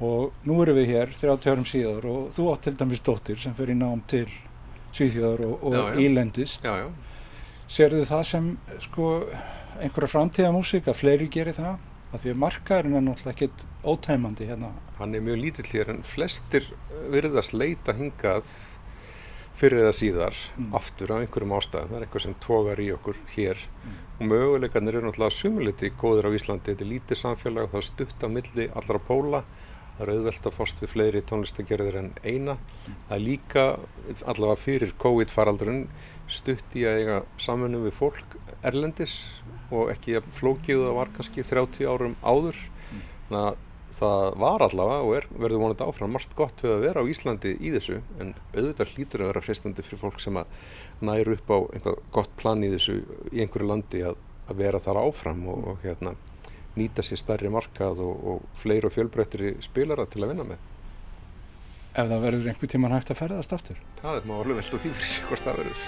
og 0.00 0.32
nú 0.44 0.62
erum 0.62 0.76
við 0.76 0.86
hér 0.86 1.14
30 1.20 1.50
árum 1.52 1.64
síðar 1.64 2.04
og 2.04 2.30
þú 2.32 2.52
átt 2.52 2.62
til 2.62 2.76
dæmis 2.76 3.00
dóttir 3.00 3.38
sem 3.38 3.54
fyrir 3.54 3.76
nám 3.76 4.02
til 4.06 4.28
Svíþjóðar 4.92 5.40
og, 5.46 5.64
og 5.64 5.74
já, 5.74 5.96
ílendist. 6.00 6.66
Serðu 7.66 8.04
það 8.06 8.24
sem 8.30 8.48
sko 8.86 9.10
einhverja 9.82 10.12
framtíða 10.12 10.54
músík 10.54 10.88
að 10.88 11.00
fleiri 11.00 11.28
gerir 11.32 11.56
það 11.56 11.76
að 12.14 12.22
því 12.22 12.32
að 12.32 12.40
markaðurinn 12.42 12.96
er 12.96 13.04
náttúrulega 13.04 13.34
ekkit 13.34 13.64
ótæmandi 13.82 14.48
hérna. 14.48 14.72
Hann 15.00 15.14
er 15.16 15.24
mjög 15.26 15.40
lítill 15.42 15.68
hér 15.72 15.92
en 15.92 16.02
flestir 16.06 16.68
virðast 17.12 17.56
leita 17.56 17.94
hingað 17.96 18.50
fyrir 19.56 19.86
eða 19.86 19.94
síðar 19.96 20.38
mm. 20.56 20.72
aftur 20.76 21.12
af 21.14 21.24
einhverjum 21.24 21.54
ástæðum. 21.56 21.90
Það 21.90 21.98
er 21.98 22.06
eitthvað 22.06 22.24
sem 22.26 22.36
tógar 22.44 22.82
í 22.82 22.88
okkur 22.94 23.20
hér 23.34 23.62
mm. 23.66 23.96
og 24.18 24.30
möguleikarnir 24.32 24.98
eru 24.98 25.08
náttúrulega 25.08 25.38
sumuliti 25.38 25.92
góður 25.96 26.28
á 26.28 26.36
Íslandi. 26.36 26.72
Þetta 26.72 26.86
er 26.86 26.92
lítið 26.92 27.22
samfélag 27.22 27.66
og 27.66 27.72
það 27.74 27.82
er 27.82 27.88
stutt 27.90 28.26
á 28.26 28.28
milli 28.36 28.68
allra 28.76 29.02
póla. 29.10 29.42
Það 29.96 30.04
er 30.04 30.12
auðvelt 30.12 30.46
að 30.48 30.56
fást 30.56 30.80
við 30.82 30.92
fleiri 30.92 31.22
tónlistagerðir 31.24 31.98
en 32.02 32.10
eina. 32.22 32.56
Það 33.08 33.16
er 33.16 33.24
líka 33.24 33.66
allavega 34.28 34.60
fyrir 34.60 34.94
COVID-faraldurinn 35.02 35.84
stutt 36.28 36.76
í 36.76 36.84
að 36.88 37.02
eiga 37.02 37.20
samfunum 37.40 37.86
við 37.86 37.96
fólk 37.96 38.36
erlendis 38.66 39.16
og 39.72 39.90
ekki 39.94 40.20
flókið 40.36 40.84
það 40.84 40.98
var 40.98 41.14
kannski 41.16 41.46
30 41.46 41.88
árum 41.88 42.18
áður. 42.22 42.60
Þannig 43.28 43.40
að 43.46 43.62
það 43.96 44.36
var 44.42 44.64
allavega 44.66 45.04
og 45.06 45.14
er, 45.16 45.26
verður 45.38 45.62
vonandi 45.62 45.86
áfram 45.86 46.14
margt 46.16 46.34
gott 46.36 46.62
við 46.64 46.74
að 46.74 46.84
vera 46.84 47.02
á 47.06 47.10
Íslandi 47.10 47.52
í 47.56 47.72
þessu 47.74 48.00
en 48.20 48.32
auðvitað 48.52 48.92
hlýtur 48.92 49.22
að 49.22 49.30
vera 49.30 49.42
fristandi 49.44 49.84
fyrir 49.86 50.02
fólk 50.02 50.18
sem 50.22 50.38
að 50.40 50.50
næru 51.06 51.36
upp 51.36 51.52
á 51.54 51.58
einhvað 51.76 52.00
gott 52.16 52.32
plan 52.40 52.64
í 52.66 52.72
þessu 52.74 52.98
í 53.30 53.44
einhverju 53.44 53.70
landi 53.70 54.02
að, 54.08 54.18
að 54.50 54.60
vera 54.64 54.82
þar 54.82 55.02
áfram 55.04 55.46
og, 55.52 55.68
og 55.72 55.86
hérna, 55.86 56.16
nýta 56.76 57.04
sér 57.04 57.20
starri 57.20 57.50
markað 57.52 58.02
og, 58.04 58.26
og 58.32 58.58
fleiri 58.58 58.88
og 58.88 58.94
fjölbreyttri 58.94 59.54
spilara 59.64 60.06
til 60.10 60.24
að 60.24 60.34
vinna 60.34 60.48
með. 60.52 60.72
Ef 61.96 62.10
það 62.10 62.26
verður 62.26 62.50
einhver 62.52 62.72
tíman 62.72 62.92
hægt 62.92 63.12
að 63.14 63.22
ferðast 63.22 63.56
aftur? 63.56 63.80
Það 64.02 64.20
er 64.20 64.28
maður 64.28 64.44
alveg 64.44 64.60
velt 64.60 64.76
og 64.76 64.82
því 64.84 64.92
fyrir 64.98 65.12
sig 65.14 65.30
hvort 65.30 65.46
það 65.46 65.62
verður. 65.62 65.86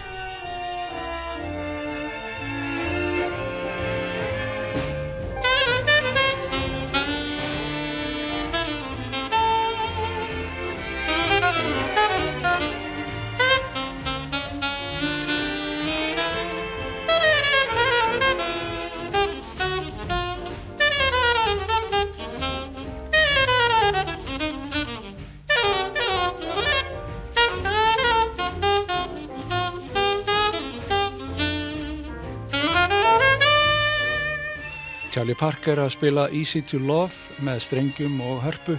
Charlie 35.29 35.45
Parker 35.45 35.77
að 35.77 35.91
spila 35.93 36.23
Easy 36.33 36.63
to 36.65 36.79
Love 36.81 37.43
með 37.45 37.59
strengjum 37.67 38.15
og 38.25 38.39
hörpu. 38.47 38.79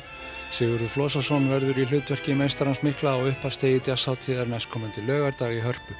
Sigurður 0.50 0.90
Flósarsson 0.96 1.46
verður 1.46 1.78
í 1.78 1.86
hlutverki 1.92 2.34
meistarans 2.34 2.82
mikla 2.82 3.20
og 3.20 3.30
uppastegi 3.36 3.84
jazzáttíðar 3.86 4.50
næstkomandi 4.50 5.06
lögardag 5.06 5.54
í 5.54 5.62
hörpu. 5.62 5.94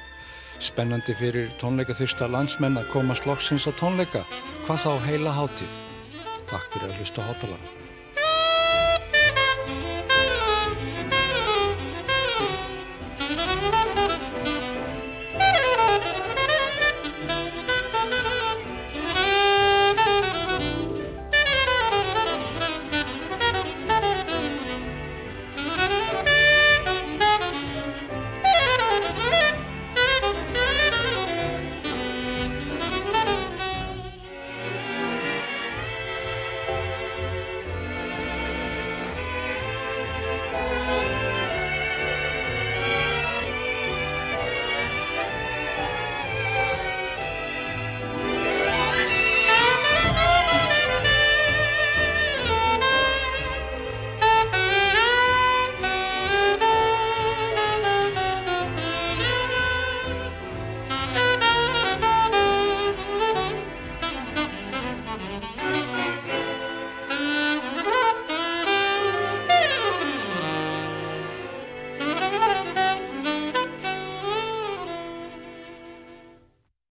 Spennandi 0.58 1.14
fyrir 1.14 1.52
tónleika 1.62 1.94
þyrsta 1.94 2.26
landsmenn 2.34 2.82
að 2.82 2.90
komast 2.90 3.30
loksins 3.30 3.70
á 3.70 3.72
tónleika. 3.78 4.24
Hvað 4.66 4.88
þá 4.88 4.92
heila 5.06 5.36
háttíð? 5.38 5.84
Takk 6.50 6.66
fyrir 6.74 6.90
að 6.90 6.98
hlusta 6.98 7.30
hátalara. 7.30 7.79